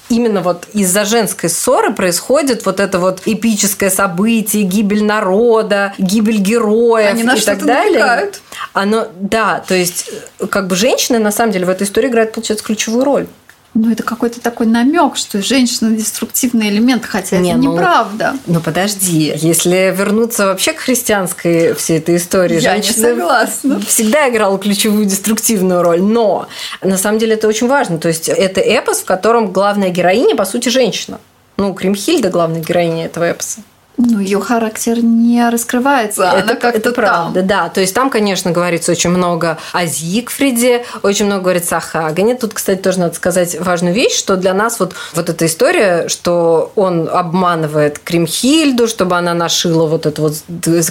именно 0.09 0.41
вот 0.41 0.67
из-за 0.73 1.05
женской 1.05 1.49
ссоры 1.49 1.93
происходит 1.93 2.65
вот 2.65 2.79
это 2.79 2.99
вот 2.99 3.21
эпическое 3.25 3.89
событие, 3.89 4.63
гибель 4.63 5.03
народа, 5.03 5.93
гибель 5.97 6.37
героев 6.37 7.11
Они 7.11 7.23
и 7.23 7.41
так 7.41 7.63
далее. 7.63 7.99
Намекают. 7.99 8.41
Оно, 8.73 9.07
да, 9.15 9.63
то 9.67 9.73
есть 9.73 10.09
как 10.49 10.67
бы 10.67 10.75
женщины 10.75 11.19
на 11.19 11.31
самом 11.31 11.51
деле 11.51 11.65
в 11.65 11.69
этой 11.69 11.83
истории 11.83 12.07
играют, 12.07 12.33
получается, 12.33 12.65
ключевую 12.65 13.03
роль 13.03 13.27
ну, 13.73 13.91
это 13.91 14.03
какой-то 14.03 14.39
такой 14.39 14.67
намек, 14.67 15.15
что 15.15 15.41
женщина 15.41 15.95
деструктивный 15.95 16.69
элемент, 16.69 17.05
хотя 17.05 17.37
Не, 17.37 17.51
это 17.51 17.59
ну, 17.59 17.73
неправда. 17.73 18.35
Ну, 18.45 18.59
подожди, 18.59 19.33
если 19.35 19.93
вернуться 19.95 20.45
вообще 20.45 20.73
к 20.73 20.77
христианской 20.77 21.73
всей 21.73 21.97
этой 21.97 22.17
истории, 22.17 22.59
Я 22.59 22.73
женщина 22.73 22.97
не 22.97 23.03
согласна. 23.15 23.79
всегда 23.79 24.29
играла 24.29 24.59
ключевую 24.59 25.05
деструктивную 25.05 25.81
роль. 25.81 26.01
Но 26.01 26.47
на 26.83 26.97
самом 26.97 27.17
деле 27.17 27.33
это 27.33 27.47
очень 27.47 27.67
важно. 27.67 27.97
То 27.97 28.09
есть 28.09 28.29
это 28.29 28.61
эпос, 28.61 28.99
в 28.99 29.05
котором 29.05 29.51
главная 29.51 29.89
героиня, 29.89 30.35
по 30.35 30.45
сути, 30.45 30.69
женщина. 30.69 31.19
Ну, 31.57 31.73
Кримхильда 31.73 32.29
главная 32.29 32.61
героиня 32.61 33.05
этого 33.05 33.31
эпоса. 33.31 33.61
Ну, 33.97 34.19
ее 34.19 34.41
характер 34.41 35.03
не 35.03 35.47
раскрывается. 35.49 36.23
Это, 36.23 36.43
она 36.43 36.55
как 36.55 36.75
это 36.75 36.91
правда, 36.91 37.39
там. 37.39 37.47
да. 37.47 37.69
То 37.69 37.79
есть 37.79 37.93
там, 37.93 38.09
конечно, 38.09 38.49
говорится 38.49 38.91
очень 38.91 39.11
много 39.11 39.59
о 39.71 39.85
Зигфриде, 39.85 40.83
очень 41.03 41.25
много 41.25 41.43
говорится 41.43 41.77
о 41.77 41.79
Хагане. 41.79 42.33
Тут, 42.35 42.55
кстати, 42.55 42.79
тоже 42.81 42.99
надо 42.99 43.13
сказать 43.13 43.55
важную 43.59 43.93
вещь, 43.93 44.17
что 44.17 44.35
для 44.35 44.55
нас 44.55 44.79
вот, 44.79 44.95
вот 45.13 45.29
эта 45.29 45.45
история, 45.45 46.07
что 46.07 46.71
он 46.75 47.07
обманывает 47.07 47.99
Кримхильду, 47.99 48.87
чтобы 48.87 49.15
она 49.15 49.35
нашила 49.35 49.85
вот 49.85 50.07
этот 50.07 50.19
вот 50.19 50.35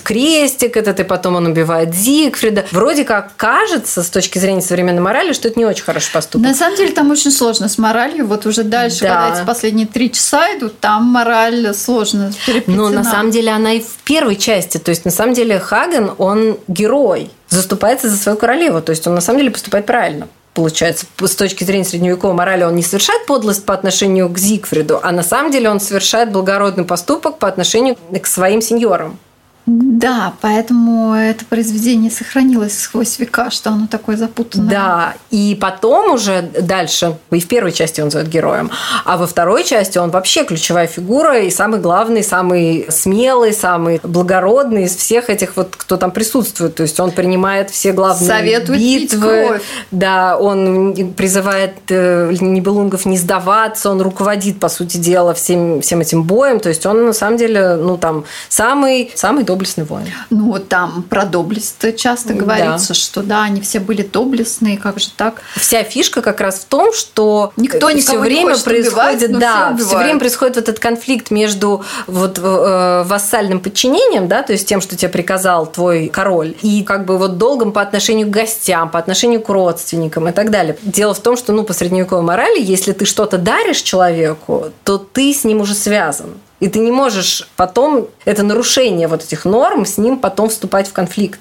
крестик 0.04 0.76
этот, 0.76 1.00
и 1.00 1.04
потом 1.04 1.36
он 1.36 1.46
убивает 1.46 1.92
Зигфрида. 1.94 2.66
Вроде 2.70 3.04
как 3.04 3.34
кажется, 3.36 4.04
с 4.04 4.10
точки 4.10 4.38
зрения 4.38 4.62
современной 4.62 5.02
морали, 5.02 5.32
что 5.32 5.48
это 5.48 5.58
не 5.58 5.66
очень 5.66 5.82
хороший 5.82 6.12
поступок. 6.12 6.46
На 6.46 6.54
самом 6.54 6.76
деле 6.76 6.92
там 6.92 7.10
очень 7.10 7.32
сложно 7.32 7.68
с 7.68 7.78
моралью. 7.78 8.26
Вот 8.26 8.46
уже 8.46 8.62
дальше, 8.62 9.00
да. 9.00 9.08
когда 9.08 9.36
эти 9.36 9.46
последние 9.46 9.88
три 9.88 10.12
часа 10.12 10.56
идут, 10.56 10.78
там 10.78 11.04
мораль 11.04 11.74
сложно 11.74 12.32
переплетена 12.46 12.91
на 12.92 13.04
самом 13.04 13.30
деле 13.30 13.50
она 13.50 13.74
и 13.74 13.80
в 13.80 13.96
первой 14.04 14.36
части. 14.36 14.78
То 14.78 14.90
есть 14.90 15.04
на 15.04 15.10
самом 15.10 15.34
деле 15.34 15.58
Хаген, 15.58 16.12
он 16.18 16.58
герой, 16.68 17.30
заступается 17.48 18.08
за 18.08 18.16
свою 18.16 18.38
королеву. 18.38 18.80
То 18.80 18.90
есть 18.90 19.06
он 19.06 19.14
на 19.14 19.20
самом 19.20 19.40
деле 19.40 19.50
поступает 19.50 19.86
правильно 19.86 20.28
получается, 20.54 21.06
с 21.18 21.34
точки 21.34 21.64
зрения 21.64 21.84
средневековой 21.84 22.34
морали, 22.34 22.64
он 22.64 22.76
не 22.76 22.82
совершает 22.82 23.26
подлость 23.26 23.64
по 23.64 23.74
отношению 23.74 24.28
к 24.28 24.38
Зигфриду, 24.38 25.00
а 25.02 25.12
на 25.12 25.22
самом 25.22 25.50
деле 25.50 25.70
он 25.70 25.80
совершает 25.80 26.30
благородный 26.30 26.84
поступок 26.84 27.38
по 27.38 27.48
отношению 27.48 27.96
к 28.20 28.26
своим 28.26 28.60
сеньорам. 28.60 29.18
Да, 29.64 30.32
поэтому 30.40 31.14
это 31.14 31.44
произведение 31.44 32.10
сохранилось 32.10 32.80
сквозь 32.80 33.18
века, 33.20 33.50
что 33.50 33.70
оно 33.70 33.86
такое 33.86 34.16
запутанное. 34.16 34.70
Да, 34.70 35.14
и 35.30 35.56
потом 35.60 36.14
уже 36.14 36.42
дальше, 36.42 37.16
и 37.30 37.38
в 37.38 37.46
первой 37.46 37.70
части 37.70 38.00
он 38.00 38.10
зовет 38.10 38.28
героем, 38.28 38.70
а 39.04 39.16
во 39.16 39.26
второй 39.28 39.62
части 39.62 39.98
он 39.98 40.10
вообще 40.10 40.44
ключевая 40.44 40.88
фигура 40.88 41.38
и 41.38 41.50
самый 41.50 41.78
главный, 41.78 42.24
самый 42.24 42.86
смелый, 42.88 43.52
самый 43.52 44.00
благородный 44.02 44.84
из 44.84 44.96
всех 44.96 45.30
этих 45.30 45.56
вот, 45.56 45.76
кто 45.76 45.96
там 45.96 46.10
присутствует. 46.10 46.74
То 46.74 46.82
есть 46.82 46.98
он 46.98 47.12
принимает 47.12 47.70
все 47.70 47.92
главные 47.92 48.28
Советует 48.28 48.80
битвы. 48.80 49.60
Да, 49.92 50.38
он 50.38 51.14
призывает 51.16 51.74
э, 51.88 52.32
Нибелунгов 52.40 53.06
не 53.06 53.16
сдаваться, 53.16 53.90
он 53.90 54.02
руководит, 54.02 54.58
по 54.58 54.68
сути 54.68 54.96
дела, 54.96 55.34
всем, 55.34 55.80
всем 55.82 56.00
этим 56.00 56.24
боем. 56.24 56.58
То 56.58 56.68
есть 56.68 56.84
он 56.84 57.06
на 57.06 57.12
самом 57.12 57.36
деле, 57.36 57.76
ну 57.76 57.96
там, 57.96 58.24
самый, 58.48 59.12
самый 59.14 59.44
доблестный 59.52 59.84
воин. 59.84 60.06
Ну, 60.30 60.52
вот 60.52 60.68
там 60.68 61.02
про 61.02 61.24
доблесть 61.24 61.96
часто 61.96 62.32
говорится, 62.32 62.88
да. 62.88 62.94
что 62.94 63.22
да, 63.22 63.42
они 63.42 63.60
все 63.60 63.80
были 63.80 64.02
доблестные, 64.02 64.78
как 64.78 64.98
же 64.98 65.10
так? 65.10 65.42
Вся 65.56 65.82
фишка 65.82 66.22
как 66.22 66.40
раз 66.40 66.60
в 66.60 66.64
том, 66.64 66.92
что 66.94 67.52
никто 67.56 67.88
все 67.96 68.18
время 68.18 68.54
не 68.54 68.62
происходит, 68.62 69.30
убивать, 69.30 69.38
да, 69.38 69.74
все, 69.76 69.86
все 69.86 69.98
время 69.98 70.18
происходит 70.18 70.56
вот 70.56 70.68
этот 70.68 70.78
конфликт 70.78 71.30
между 71.30 71.84
вот 72.06 72.38
э, 72.38 73.02
вассальным 73.06 73.60
подчинением, 73.60 74.26
да, 74.26 74.42
то 74.42 74.52
есть 74.52 74.66
тем, 74.66 74.80
что 74.80 74.96
тебе 74.96 75.10
приказал 75.10 75.66
твой 75.66 76.08
король, 76.08 76.54
и 76.62 76.82
как 76.82 77.04
бы 77.04 77.18
вот 77.18 77.36
долгом 77.36 77.72
по 77.72 77.82
отношению 77.82 78.28
к 78.28 78.30
гостям, 78.30 78.88
по 78.88 78.98
отношению 78.98 79.42
к 79.42 79.48
родственникам 79.50 80.28
и 80.28 80.32
так 80.32 80.50
далее. 80.50 80.78
Дело 80.82 81.12
в 81.12 81.20
том, 81.20 81.36
что, 81.36 81.52
ну, 81.52 81.64
по 81.64 81.74
средневековой 81.74 82.24
морали, 82.24 82.60
если 82.60 82.92
ты 82.92 83.04
что-то 83.04 83.38
даришь 83.38 83.82
человеку, 83.82 84.66
то 84.84 84.98
ты 84.98 85.34
с 85.34 85.44
ним 85.44 85.60
уже 85.60 85.74
связан. 85.74 86.30
И 86.62 86.68
ты 86.68 86.78
не 86.78 86.92
можешь 86.92 87.48
потом, 87.56 88.08
это 88.24 88.44
нарушение 88.44 89.08
вот 89.08 89.24
этих 89.24 89.44
норм, 89.44 89.84
с 89.84 89.98
ним 89.98 90.20
потом 90.20 90.48
вступать 90.48 90.86
в 90.86 90.92
конфликт. 90.92 91.40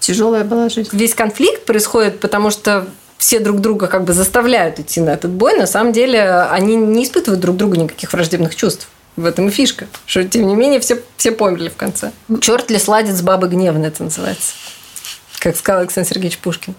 Тяжелая 0.00 0.44
была 0.44 0.70
жизнь. 0.70 0.88
Весь 0.92 1.14
конфликт 1.14 1.66
происходит, 1.66 2.20
потому 2.20 2.50
что 2.50 2.86
все 3.18 3.38
друг 3.38 3.60
друга 3.60 3.86
как 3.86 4.04
бы 4.04 4.14
заставляют 4.14 4.80
идти 4.80 5.02
на 5.02 5.10
этот 5.10 5.30
бой, 5.30 5.58
на 5.58 5.66
самом 5.66 5.92
деле 5.92 6.22
они 6.50 6.74
не 6.76 7.04
испытывают 7.04 7.42
друг 7.42 7.58
другу 7.58 7.74
никаких 7.74 8.14
враждебных 8.14 8.56
чувств. 8.56 8.88
В 9.14 9.26
этом 9.26 9.48
и 9.48 9.50
фишка. 9.50 9.88
Что, 10.06 10.24
тем 10.24 10.46
не 10.46 10.54
менее, 10.54 10.80
все, 10.80 11.02
все 11.18 11.32
померли 11.32 11.68
в 11.68 11.76
конце. 11.76 12.12
Черт 12.40 12.70
ли 12.70 12.78
сладит 12.78 13.14
с 13.14 13.20
бабой 13.20 13.50
гневной, 13.50 13.88
это 13.88 14.02
называется 14.04 14.54
как 15.42 15.56
сказал 15.56 15.80
Александр 15.80 16.08
Сергеевич 16.08 16.38
Пушкин. 16.38 16.74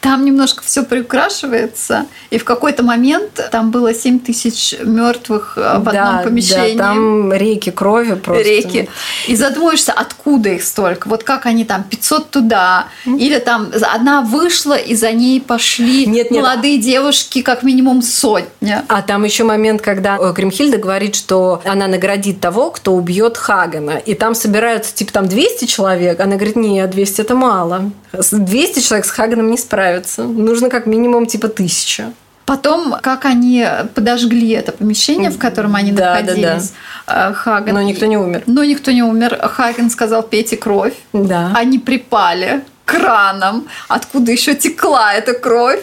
Там 0.00 0.24
немножко 0.24 0.64
все 0.64 0.82
приукрашивается, 0.82 2.06
и 2.30 2.38
в 2.38 2.44
какой-то 2.44 2.82
момент 2.82 3.40
там 3.52 3.70
было 3.70 3.94
7 3.94 4.18
тысяч 4.18 4.74
мертвых 4.82 5.54
э, 5.56 5.78
в 5.78 5.84
да, 5.84 6.08
одном 6.08 6.24
помещении. 6.24 6.76
Да, 6.76 6.88
там 6.88 7.32
реки 7.32 7.70
крови 7.70 8.14
просто. 8.14 8.42
Реки. 8.42 8.88
И 9.28 9.36
задумаешься, 9.36 9.92
откуда 9.92 10.48
их 10.50 10.64
столько? 10.64 11.08
Вот 11.08 11.22
как 11.22 11.46
они 11.46 11.64
там, 11.64 11.84
500 11.84 12.30
туда, 12.30 12.86
или 13.04 13.38
там 13.38 13.70
одна 13.94 14.22
вышла, 14.22 14.74
и 14.74 14.96
за 14.96 15.12
ней 15.12 15.40
пошли 15.40 16.06
нет, 16.06 16.32
нет. 16.32 16.42
молодые 16.42 16.78
девушки, 16.78 17.42
как 17.42 17.62
минимум 17.62 18.02
сотня. 18.02 18.84
А 18.88 19.02
там 19.02 19.22
еще 19.22 19.44
момент, 19.44 19.80
когда 19.80 20.18
Кремхильда 20.32 20.78
говорит, 20.78 21.14
что 21.14 21.62
она 21.64 21.86
наградит 21.86 22.40
того, 22.40 22.70
кто 22.70 22.94
убьет 22.94 23.36
Хагана. 23.36 23.98
И 23.98 24.14
там 24.14 24.34
собираются, 24.34 24.92
типа, 24.92 25.12
там 25.12 25.28
200 25.28 25.66
человек. 25.66 26.18
Она 26.18 26.34
говорит, 26.34 26.56
нет, 26.56 26.90
200 26.90 27.20
это 27.20 27.34
мало. 27.36 27.92
200 28.12 28.80
человек 28.80 29.06
с 29.06 29.10
Хаганом 29.10 29.50
не 29.50 29.58
справятся. 29.58 30.24
Нужно 30.24 30.70
как 30.70 30.86
минимум 30.86 31.26
типа 31.26 31.48
тысяча. 31.48 32.12
Потом, 32.44 32.94
как 33.02 33.26
они 33.26 33.66
подожгли 33.94 34.50
это 34.52 34.72
помещение, 34.72 35.28
в 35.28 35.38
котором 35.38 35.76
они 35.76 35.92
да, 35.92 36.14
находились, 36.14 36.72
да, 37.06 37.28
да. 37.28 37.32
Хаген. 37.34 37.74
Но 37.74 37.82
никто 37.82 38.06
не 38.06 38.16
умер. 38.16 38.44
Но 38.46 38.64
никто 38.64 38.90
не 38.90 39.02
умер. 39.02 39.38
Хаген 39.42 39.90
сказал, 39.90 40.22
пейте 40.22 40.56
кровь. 40.56 40.94
Да. 41.12 41.52
Они 41.54 41.78
припали 41.78 42.62
краном, 42.86 43.68
откуда 43.86 44.32
еще 44.32 44.54
текла 44.54 45.12
эта 45.12 45.34
кровь. 45.34 45.80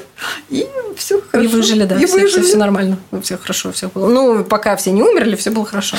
И 0.50 0.68
все 0.96 1.22
хорошо. 1.22 1.50
И 1.50 1.52
выжили, 1.52 1.84
да. 1.86 1.96
И 1.96 2.06
все, 2.06 2.20
выжили. 2.20 2.30
Все, 2.30 2.42
все 2.44 2.58
нормально. 2.58 2.98
Все 3.22 3.38
хорошо, 3.38 3.72
все 3.72 3.88
было. 3.88 4.08
Ну, 4.08 4.44
пока 4.44 4.76
все 4.76 4.92
не 4.92 5.04
умерли, 5.04 5.36
все 5.36 5.52
было 5.52 5.66
хорошо. 5.66 5.98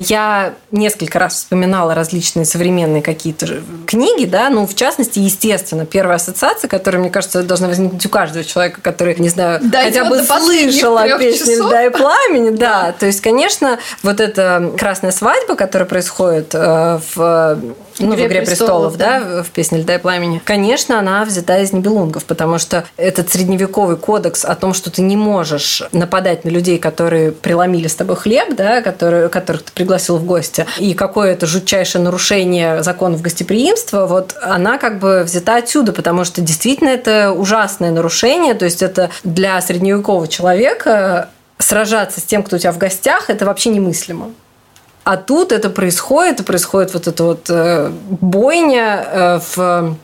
Я 0.00 0.54
несколько 0.70 1.18
раз 1.18 1.34
вспоминала 1.34 1.94
различные 1.94 2.46
современные 2.46 3.02
какие-то 3.02 3.60
книги, 3.86 4.24
да, 4.24 4.48
ну, 4.48 4.66
в 4.66 4.74
частности, 4.74 5.18
естественно, 5.18 5.84
первая 5.84 6.16
ассоциация, 6.16 6.68
которая, 6.68 7.02
мне 7.02 7.10
кажется, 7.10 7.42
должна 7.42 7.68
возникнуть 7.68 8.04
у 8.06 8.08
каждого 8.08 8.42
человека, 8.42 8.80
который, 8.80 9.14
не 9.16 9.28
знаю, 9.28 9.60
Дойдет 9.62 10.04
хотя 10.04 10.04
бы 10.08 10.22
слышал 10.22 10.96
о 10.96 11.18
песне 11.18 11.56
«Льда 11.56 11.84
и 11.84 11.90
пламени», 11.90 12.50
да. 12.50 12.94
То 12.98 13.04
есть, 13.04 13.20
конечно, 13.20 13.78
вот 14.02 14.20
эта 14.20 14.72
красная 14.78 15.10
свадьба, 15.10 15.54
которая 15.54 15.86
происходит 15.86 16.54
э, 16.54 17.00
в 17.14 17.60
ну, 17.98 18.14
«Игре 18.14 18.24
в 18.24 18.30
«Игре 18.30 18.42
престолов», 18.42 18.94
престолов 18.94 18.96
да, 18.96 19.20
да, 19.20 19.42
в 19.42 19.50
песне 19.50 19.80
«Льда 19.80 19.96
и 19.96 19.98
пламени», 19.98 20.40
конечно, 20.42 20.98
она 20.98 21.26
взята 21.26 21.60
из 21.60 21.74
Нибелунгов, 21.74 22.24
потому 22.24 22.58
что 22.58 22.84
этот 22.96 23.30
средневековый 23.30 23.98
кодекс 24.00 24.44
о 24.44 24.54
том, 24.54 24.74
что 24.74 24.90
ты 24.90 25.02
не 25.02 25.16
можешь 25.16 25.82
нападать 25.92 26.44
на 26.44 26.48
людей, 26.48 26.78
которые 26.78 27.32
преломили 27.32 27.86
с 27.86 27.94
тобой 27.94 28.16
хлеб, 28.16 28.54
да, 28.56 28.82
которые, 28.82 29.28
которых 29.28 29.62
ты 29.64 29.72
пригласил 29.72 30.16
в 30.16 30.24
гости, 30.24 30.66
и 30.78 30.94
какое 30.94 31.32
это 31.32 31.46
жутчайшее 31.46 32.02
нарушение 32.02 32.82
законов 32.82 33.22
гостеприимства, 33.22 34.06
вот 34.06 34.34
она 34.42 34.78
как 34.78 34.98
бы 34.98 35.22
взята 35.24 35.56
отсюда, 35.56 35.92
потому 35.92 36.24
что 36.24 36.40
действительно 36.40 36.88
это 36.88 37.32
ужасное 37.32 37.90
нарушение, 37.90 38.54
то 38.54 38.64
есть 38.64 38.82
это 38.82 39.10
для 39.24 39.60
средневекового 39.60 40.26
человека 40.26 41.28
сражаться 41.58 42.20
с 42.20 42.24
тем, 42.24 42.42
кто 42.42 42.56
у 42.56 42.58
тебя 42.58 42.72
в 42.72 42.78
гостях, 42.78 43.30
это 43.30 43.44
вообще 43.44 43.70
немыслимо. 43.70 44.30
А 45.04 45.16
тут 45.16 45.52
это 45.52 45.70
происходит, 45.70 46.44
происходит 46.44 46.92
вот 46.94 47.08
эта 47.08 47.24
вот 47.24 47.46
э, 47.48 47.90
бойня 48.10 49.04
э, 49.10 49.40
в 49.54 49.96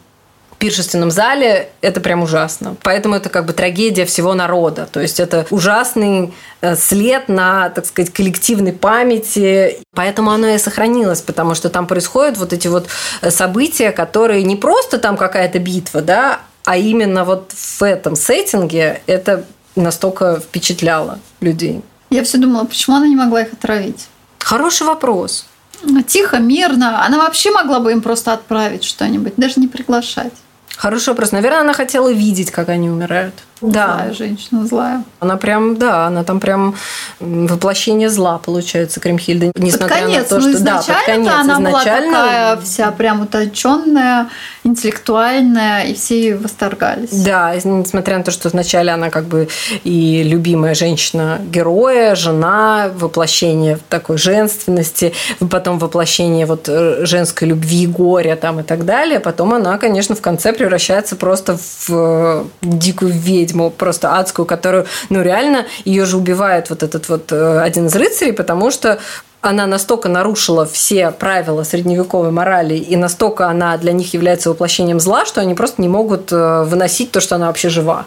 пиршественном 0.66 1.12
зале, 1.12 1.68
это 1.81 2.00
прям 2.00 2.22
ужасно. 2.22 2.76
Поэтому 2.83 3.14
это 3.14 3.29
как 3.29 3.46
бы 3.46 3.52
трагедия 3.52 4.05
всего 4.05 4.35
народа. 4.35 4.88
То 4.90 5.00
есть 5.00 5.20
это 5.20 5.46
ужасный 5.50 6.35
э, 6.61 6.74
след 6.74 7.29
на, 7.29 7.70
так 7.70 7.87
сказать, 7.87 8.12
коллективной 8.12 8.72
памяти. 8.72 9.79
Поэтому 9.94 10.33
оно 10.33 10.48
и 10.48 10.59
сохранилось, 10.59 11.22
потому 11.22 11.55
что 11.55 11.68
там 11.70 11.87
происходят 11.87 12.37
вот 12.37 12.52
эти 12.52 12.66
вот 12.66 12.88
события, 13.29 13.92
которые 13.92 14.42
не 14.42 14.57
просто 14.57 14.98
там 14.98 15.16
какая-то 15.16 15.61
битва, 15.61 16.02
да, 16.02 16.40
а 16.64 16.76
именно 16.76 17.24
вот 17.24 17.52
в 17.52 17.83
этом 17.83 18.16
сеттинге 18.16 19.02
это 19.07 19.44
настолько 19.76 20.40
впечатляло 20.40 21.20
людей. 21.40 21.83
Я 22.11 22.24
все 22.24 22.38
думала, 22.38 22.64
почему 22.64 22.96
она 22.96 23.07
не 23.07 23.14
могла 23.14 23.42
их 23.42 23.52
отравить? 23.52 24.09
Хороший 24.40 24.87
вопрос. 24.87 25.46
Ну, 25.83 26.02
тихо, 26.02 26.38
мирно. 26.38 27.05
Она 27.05 27.18
вообще 27.18 27.52
могла 27.52 27.79
бы 27.79 27.92
им 27.92 28.00
просто 28.00 28.33
отправить 28.33 28.83
что-нибудь, 28.83 29.35
даже 29.37 29.61
не 29.61 29.68
приглашать. 29.68 30.33
Хороший 30.76 31.11
вопрос. 31.11 31.33
Наверное, 31.33 31.61
она 31.61 31.72
хотела 31.72 32.12
видеть, 32.12 32.50
как 32.50 32.68
они 32.68 32.90
умирают. 32.90 33.35
Да. 33.61 34.09
женщина, 34.12 34.66
злая. 34.66 35.03
Она 35.19 35.37
прям, 35.37 35.77
да, 35.77 36.07
она 36.07 36.25
там 36.25 36.40
прям 36.40 36.75
воплощение 37.21 38.11
зла, 38.11 38.38
получается, 38.38 39.01
Кремхильда. 39.01 39.53
Несмотря 39.57 39.97
под 39.97 40.05
конец, 40.05 40.31
на 40.31 40.40
то, 40.40 40.47
ну, 40.47 40.53
что... 40.53 40.62
Да, 40.62 40.77
под 40.79 41.05
конец. 41.07 41.33
Она 41.33 41.55
изначально... 41.55 42.11
была 42.11 42.23
такая 42.23 42.57
вся 42.59 42.90
прям 42.90 43.23
утонченная, 43.23 44.29
интеллектуальная, 44.64 45.85
и 45.85 45.95
все 45.95 46.21
ее 46.21 46.37
восторгались. 46.37 47.11
Да, 47.11 47.55
несмотря 47.55 48.19
на 48.19 48.25
то, 48.25 48.31
что 48.31 48.49
вначале 48.51 48.92
она 48.92 49.11
как 49.11 49.25
бы 49.25 49.49
и 49.85 50.23
любимая 50.23 50.75
женщина 50.75 51.40
героя, 51.51 52.14
жена, 52.14 52.90
воплощение 52.95 53.79
такой 53.88 54.19
женственности, 54.19 55.14
потом 55.51 55.79
воплощение 55.79 56.45
вот 56.45 56.69
э, 56.69 57.07
женской 57.07 57.49
любви, 57.49 57.87
горя 57.87 58.37
там 58.37 58.61
и 58.61 58.62
так 58.62 58.85
далее. 58.85 59.19
Потом 59.19 59.55
она, 59.55 59.79
конечно, 59.79 60.14
в 60.14 60.21
конце 60.21 60.53
превращается 60.53 61.16
просто 61.16 61.57
в 61.57 61.88
э, 61.88 62.45
дикую 62.62 63.12
ведьму 63.12 63.45
ведьму 63.46 63.70
просто 63.70 64.18
адскую, 64.18 64.46
которую, 64.46 64.87
ну, 65.09 65.22
реально, 65.22 65.66
ее 65.85 66.04
же 66.04 66.16
убивает 66.16 66.70
вот 66.70 66.82
этот 66.82 67.09
вот 67.09 67.32
э, 67.32 67.61
один 67.61 67.87
из 67.87 67.94
рыцарей, 67.94 68.32
потому 68.32 68.70
что 68.70 68.98
она 69.40 69.66
настолько 69.66 70.09
нарушила 70.09 70.66
все 70.66 71.11
правила 71.11 71.62
средневековой 71.62 72.30
морали, 72.30 72.74
и 72.74 72.96
настолько 72.96 73.48
она 73.48 73.76
для 73.76 73.92
них 73.92 74.12
является 74.14 74.50
воплощением 74.50 75.00
зла, 75.00 75.24
что 75.24 75.40
они 75.40 75.54
просто 75.54 75.80
не 75.82 75.88
могут 75.88 76.32
э, 76.32 76.64
выносить 76.64 77.12
то, 77.12 77.20
что 77.20 77.37
она 77.37 77.46
вообще 77.46 77.68
жива. 77.68 78.06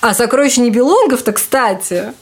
А 0.00 0.14
сокровища 0.14 0.60
Нибелунгов-то, 0.62 1.32
кстати, 1.32 2.12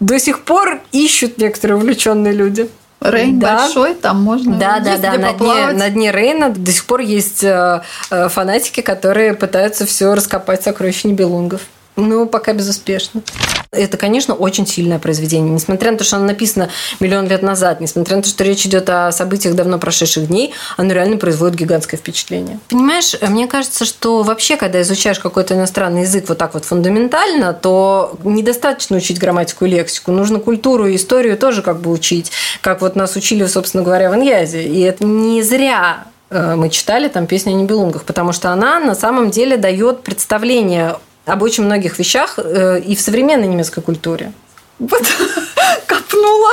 до 0.00 0.18
сих 0.18 0.44
пор 0.44 0.80
ищут 0.92 1.38
некоторые 1.38 1.78
увлеченные 1.78 2.32
люди. 2.32 2.68
Рейн 3.00 3.38
да. 3.38 3.58
большой, 3.58 3.94
там 3.94 4.22
можно 4.22 4.56
Да, 4.56 4.80
да, 4.80 4.96
да. 4.96 5.18
На 5.18 5.32
дне, 5.34 5.72
на 5.72 5.90
дне 5.90 6.10
Рейна 6.10 6.50
до 6.50 6.72
сих 6.72 6.86
пор 6.86 7.00
есть 7.00 7.44
э, 7.44 7.82
фанатики, 8.10 8.80
которые 8.80 9.34
пытаются 9.34 9.84
все 9.84 10.14
раскопать 10.14 10.62
сокровища 10.62 11.08
Нибелунгов. 11.08 11.60
Ну, 11.96 12.26
пока 12.26 12.52
безуспешно. 12.52 13.22
Это, 13.70 13.96
конечно, 13.96 14.34
очень 14.34 14.66
сильное 14.66 14.98
произведение. 14.98 15.50
Несмотря 15.50 15.92
на 15.92 15.98
то, 15.98 16.04
что 16.04 16.16
оно 16.16 16.26
написано 16.26 16.70
миллион 17.00 17.26
лет 17.28 17.42
назад, 17.42 17.80
несмотря 17.80 18.16
на 18.16 18.22
то, 18.22 18.28
что 18.28 18.44
речь 18.44 18.64
идет 18.66 18.88
о 18.88 19.10
событиях 19.12 19.54
давно 19.54 19.78
прошедших 19.78 20.28
дней, 20.28 20.54
оно 20.76 20.92
реально 20.92 21.16
производит 21.16 21.56
гигантское 21.56 21.98
впечатление. 21.98 22.58
Понимаешь, 22.68 23.16
мне 23.20 23.46
кажется, 23.46 23.84
что 23.84 24.22
вообще, 24.22 24.56
когда 24.56 24.80
изучаешь 24.82 25.18
какой-то 25.18 25.54
иностранный 25.54 26.02
язык 26.02 26.28
вот 26.28 26.38
так 26.38 26.54
вот 26.54 26.64
фундаментально, 26.64 27.52
то 27.52 28.16
недостаточно 28.24 28.96
учить 28.96 29.18
грамматику 29.18 29.64
и 29.64 29.68
лексику. 29.68 30.12
Нужно 30.12 30.40
культуру 30.40 30.86
и 30.86 30.96
историю 30.96 31.36
тоже 31.36 31.62
как 31.62 31.80
бы 31.80 31.90
учить, 31.90 32.30
как 32.60 32.80
вот 32.80 32.96
нас 32.96 33.16
учили, 33.16 33.46
собственно 33.46 33.82
говоря, 33.82 34.10
в 34.10 34.14
Иньязе. 34.14 34.64
И 34.64 34.80
это 34.80 35.04
не 35.04 35.42
зря 35.42 36.04
э, 36.30 36.54
мы 36.54 36.70
читали 36.70 37.08
там 37.08 37.26
песню 37.26 37.52
о 37.52 37.56
Нибелунгах, 37.56 38.04
потому 38.04 38.32
что 38.32 38.50
она 38.50 38.78
на 38.78 38.94
самом 38.94 39.30
деле 39.30 39.56
дает 39.56 40.02
представление 40.02 40.96
об 41.26 41.42
очень 41.42 41.64
многих 41.64 41.98
вещах 41.98 42.38
э, 42.38 42.80
и 42.80 42.94
в 42.94 43.00
современной 43.00 43.46
немецкой 43.48 43.80
культуре. 43.80 44.32
Вот 44.78 45.02
копнула. 45.86 46.52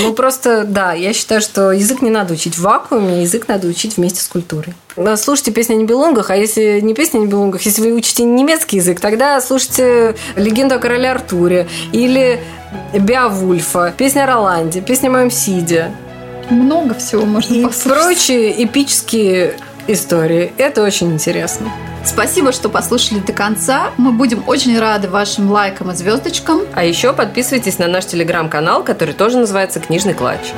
Ну, 0.00 0.14
просто, 0.14 0.64
да, 0.64 0.92
я 0.92 1.12
считаю, 1.12 1.40
что 1.40 1.72
язык 1.72 2.02
не 2.02 2.10
надо 2.10 2.34
учить 2.34 2.54
в 2.54 2.62
вакууме, 2.62 3.22
язык 3.22 3.48
надо 3.48 3.66
учить 3.68 3.96
вместе 3.96 4.20
с 4.20 4.28
культурой. 4.28 4.74
Слушайте 5.16 5.50
песни 5.50 5.74
о 5.74 5.76
Нибелунгах, 5.76 6.30
а 6.30 6.36
если 6.36 6.80
не 6.80 6.94
песни 6.94 7.18
о 7.18 7.22
Нибелунгах, 7.22 7.62
если 7.62 7.82
вы 7.82 7.92
учите 7.92 8.22
немецкий 8.24 8.76
язык, 8.76 9.00
тогда 9.00 9.40
слушайте 9.40 10.16
«Легенду 10.36 10.76
о 10.76 10.78
короле 10.78 11.10
Артуре» 11.10 11.68
или 11.92 12.40
«Беовульфа», 12.94 13.92
песня 13.96 14.24
о 14.24 14.26
Роланде, 14.26 14.80
песня 14.80 15.08
о 15.08 15.12
моем 15.12 15.30
Сиде. 15.30 15.92
Много 16.48 16.94
всего 16.94 17.24
можно 17.24 17.52
И 17.54 17.62
послушать. 17.64 18.02
прочие 18.02 18.64
эпические 18.64 19.56
истории. 19.86 20.52
Это 20.58 20.82
очень 20.82 21.12
интересно. 21.12 21.70
Спасибо, 22.04 22.52
что 22.52 22.68
послушали 22.68 23.20
до 23.20 23.32
конца. 23.32 23.90
Мы 23.96 24.12
будем 24.12 24.42
очень 24.46 24.78
рады 24.78 25.08
вашим 25.08 25.50
лайкам 25.50 25.90
и 25.90 25.94
звездочкам. 25.94 26.62
А 26.74 26.84
еще 26.84 27.12
подписывайтесь 27.12 27.78
на 27.78 27.86
наш 27.86 28.06
телеграм-канал, 28.06 28.82
который 28.82 29.14
тоже 29.14 29.38
называется 29.38 29.80
«Книжный 29.80 30.14
клатч». 30.14 30.52